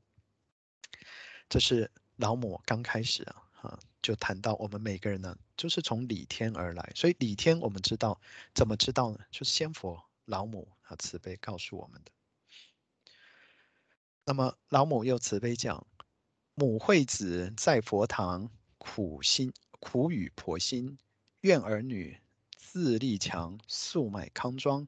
[1.49, 8.19] 这是老母刚开始啊，啊就谈到我们每个人呢，就是从李天而来，所以李天我们知道
[8.53, 9.19] 怎么知道呢？
[9.31, 12.11] 就是仙佛老母啊慈悲告诉我们的。
[14.23, 15.85] 那么老母又慈悲讲：
[16.53, 20.97] 母惠子在佛堂，苦心苦与婆心，
[21.41, 22.19] 愿儿女
[22.57, 24.87] 自立强，速迈康庄。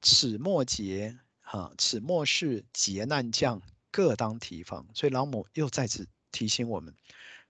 [0.00, 3.60] 此末节哈，此末世劫难降，
[3.90, 4.86] 各当提防。
[4.94, 6.94] 所以老母又再次提醒我们：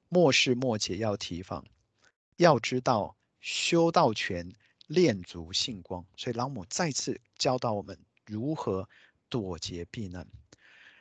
[0.08, 1.64] 末世末劫要提防，
[2.36, 4.52] 要知道修道全，
[4.86, 6.04] 练足性光。
[6.16, 8.88] 所以老母再次教导我们如何
[9.28, 10.26] 躲劫避难。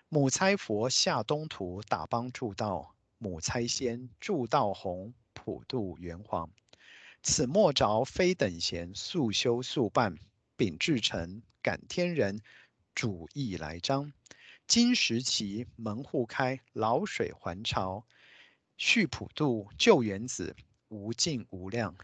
[0.10, 6.50] 母猜佛下东土，打帮助道；母猜仙助道弘，普度元皇。
[7.24, 10.18] 此莫着非等闲，速修速办，
[10.56, 12.40] 秉至诚，感天人，
[12.96, 14.14] 主意来张。
[14.68, 18.06] 今时期门户开，老水还潮，
[18.76, 20.58] 续普度救原子，
[20.90, 21.96] 无尽无量。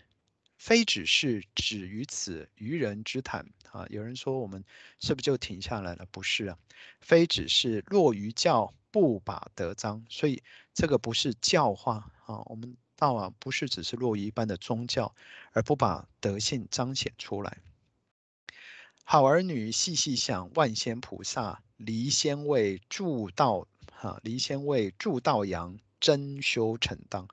[0.56, 3.86] 非只是止于此愚人之谈啊！
[3.90, 4.64] 有人说我们
[5.02, 6.08] 是不是就停下来了？
[6.10, 6.58] 不是啊，
[7.02, 10.06] 非只是落于教，不把德彰。
[10.10, 10.42] 所以
[10.74, 15.14] 这个不是教化啊，我们道啊，不是只是落于一般的宗教，
[15.52, 17.58] 而不把德性彰显出来。
[19.04, 27.28] 好儿女细细想，万仙菩萨离仙位助道，哈，离仙位助道阳，真修成当。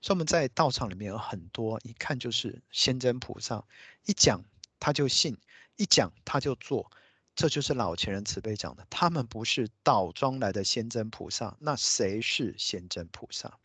[0.00, 3.64] 所以我们在道场里面有很多，一看就是仙真菩萨，
[4.04, 4.44] 一讲
[4.78, 5.36] 他就信，
[5.76, 6.90] 一讲他就做，
[7.34, 8.86] 这就是老前人慈悲讲的。
[8.88, 13.58] 他们不是倒装来的仙真菩萨，那谁是仙真菩萨？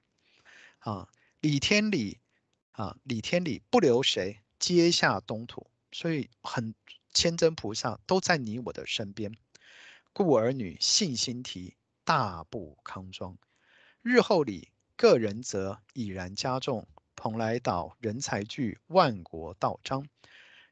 [0.79, 1.07] 啊，
[1.41, 2.17] 李天理，
[2.71, 5.67] 啊，李天理不留谁，接下东土。
[5.91, 6.73] 所以很
[7.13, 9.35] 仙真菩萨都在你我的身边，
[10.13, 13.37] 故儿女信心提，大步康庄。
[14.01, 20.05] 日后里各人则已然加重，蓬莱岛人才聚，万国道彰。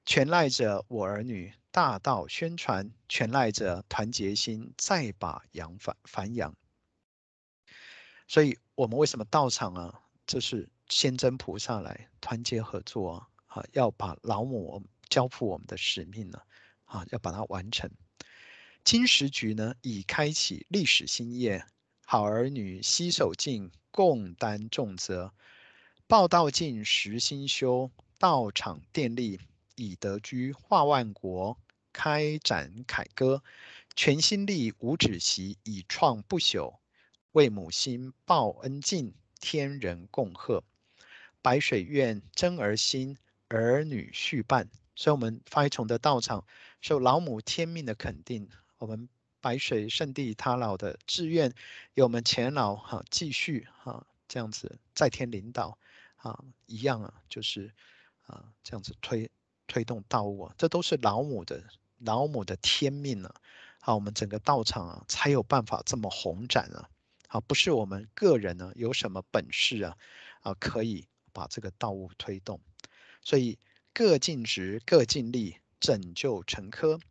[0.05, 6.53] 全赖着我儿女大道宣传，全赖着团结心，再把扬繁繁扬。
[8.27, 10.01] 所以，我们为什么道场啊？
[10.27, 13.27] 这是先真菩萨来团结合作啊！
[13.47, 14.83] 啊，要把老母。
[15.09, 16.39] 交付我们的使命呢，
[16.83, 17.89] 啊，要把它完成。
[18.89, 21.63] 金石局呢，已开启历史新页，
[22.07, 25.31] 好儿女携手进，共担重责。
[26.07, 29.41] 报道尽实心修，道场电力
[29.75, 31.55] 以德居，化万国，
[31.93, 33.43] 开展凯歌。
[33.95, 36.79] 全心力无止息，以创不朽。
[37.33, 40.63] 为母心报恩尽，天人共贺。
[41.43, 43.15] 白水院真儿心，
[43.49, 44.67] 儿女续办。
[44.95, 46.43] 所以，我们发一重的道场
[46.81, 48.49] 受老母天命的肯定，
[48.79, 49.07] 我们
[49.39, 51.53] 白水圣地他老的志愿，
[51.93, 55.77] 由我们前老哈继续哈这样子在天领导
[56.15, 57.71] 啊一样啊，就是
[58.25, 59.29] 啊这样子推
[59.67, 61.63] 推动道务啊，这都是老母的
[61.99, 63.35] 老母的天命啊，
[63.79, 66.89] 好，我们整个道场啊才有办法这么宏展啊，
[67.27, 69.97] 好，不是我们个人呢有什么本事啊
[70.41, 72.59] 啊可以把这个道务推动，
[73.21, 73.59] 所以。
[73.91, 77.01] 各尽职，各尽力，拯救沉疴。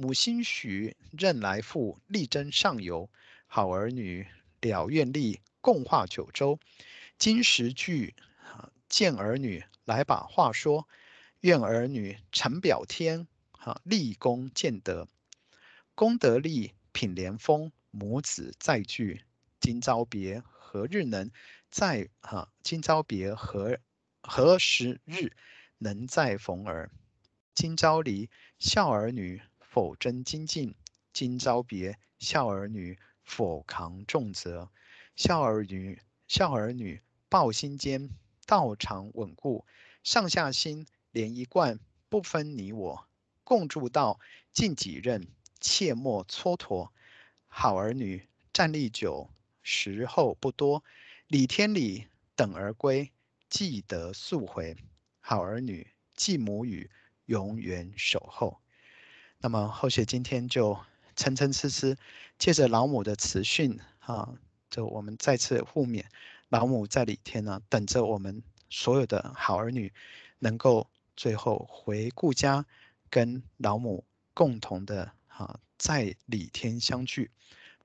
[0.00, 3.10] 母心许，任来复，力争上游。
[3.48, 4.28] 好儿女
[4.60, 6.60] 了愿力，共化九州。
[7.18, 8.14] 金石聚，
[8.88, 10.88] 见儿女来把话说。
[11.40, 15.08] 愿儿女成表天，哈，立功建德，
[15.96, 17.72] 功德力品莲峰。
[17.90, 19.24] 母子再聚，
[19.58, 21.28] 今朝别何日能？
[21.72, 23.76] 再哈，今朝别何
[24.22, 25.32] 何时日？
[25.78, 26.92] 能再逢儿，
[27.52, 28.30] 今朝离
[28.60, 30.74] 孝儿女否真精进？
[31.12, 34.70] 今朝别孝儿女否扛重责？
[35.14, 38.08] 孝儿女孝儿女抱心坚，
[38.46, 39.66] 道场稳固，
[40.02, 41.78] 上下心连一贯，
[42.08, 43.06] 不分你我，
[43.44, 44.18] 共筑道
[44.54, 45.28] 尽己任，
[45.60, 46.88] 切莫蹉跎。
[47.46, 49.28] 好儿女站立久，
[49.62, 50.82] 时候不多，
[51.26, 53.12] 礼天理等儿归，
[53.50, 54.74] 记得速回。
[55.20, 56.90] 好儿女，继母语，
[57.26, 58.62] 永远守候。
[59.40, 60.78] 那么后学今天就
[61.16, 61.96] 蹭蹭吃吃，
[62.38, 64.34] 借着老母的慈训，啊，
[64.68, 66.04] 就我们再次互勉，
[66.48, 69.92] 老母在里天呢，等着我们所有的好儿女，
[70.38, 72.66] 能够最后回故家，
[73.08, 74.04] 跟老母
[74.34, 77.30] 共同的啊，在里天相聚。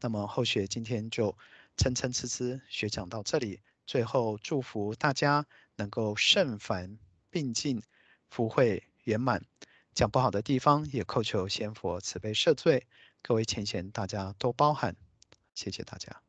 [0.01, 1.37] 那么后学今天就
[1.77, 6.97] 蹭蹭吃吃学讲到这里，最后祝福大家能够圣凡。
[7.33, 7.81] 并进，
[8.29, 9.43] 福慧圆满。
[9.93, 12.87] 讲不好的地方，也叩求仙佛慈悲赦罪。
[13.21, 14.95] 各位前贤，大家多包涵，
[15.53, 16.21] 谢谢大家。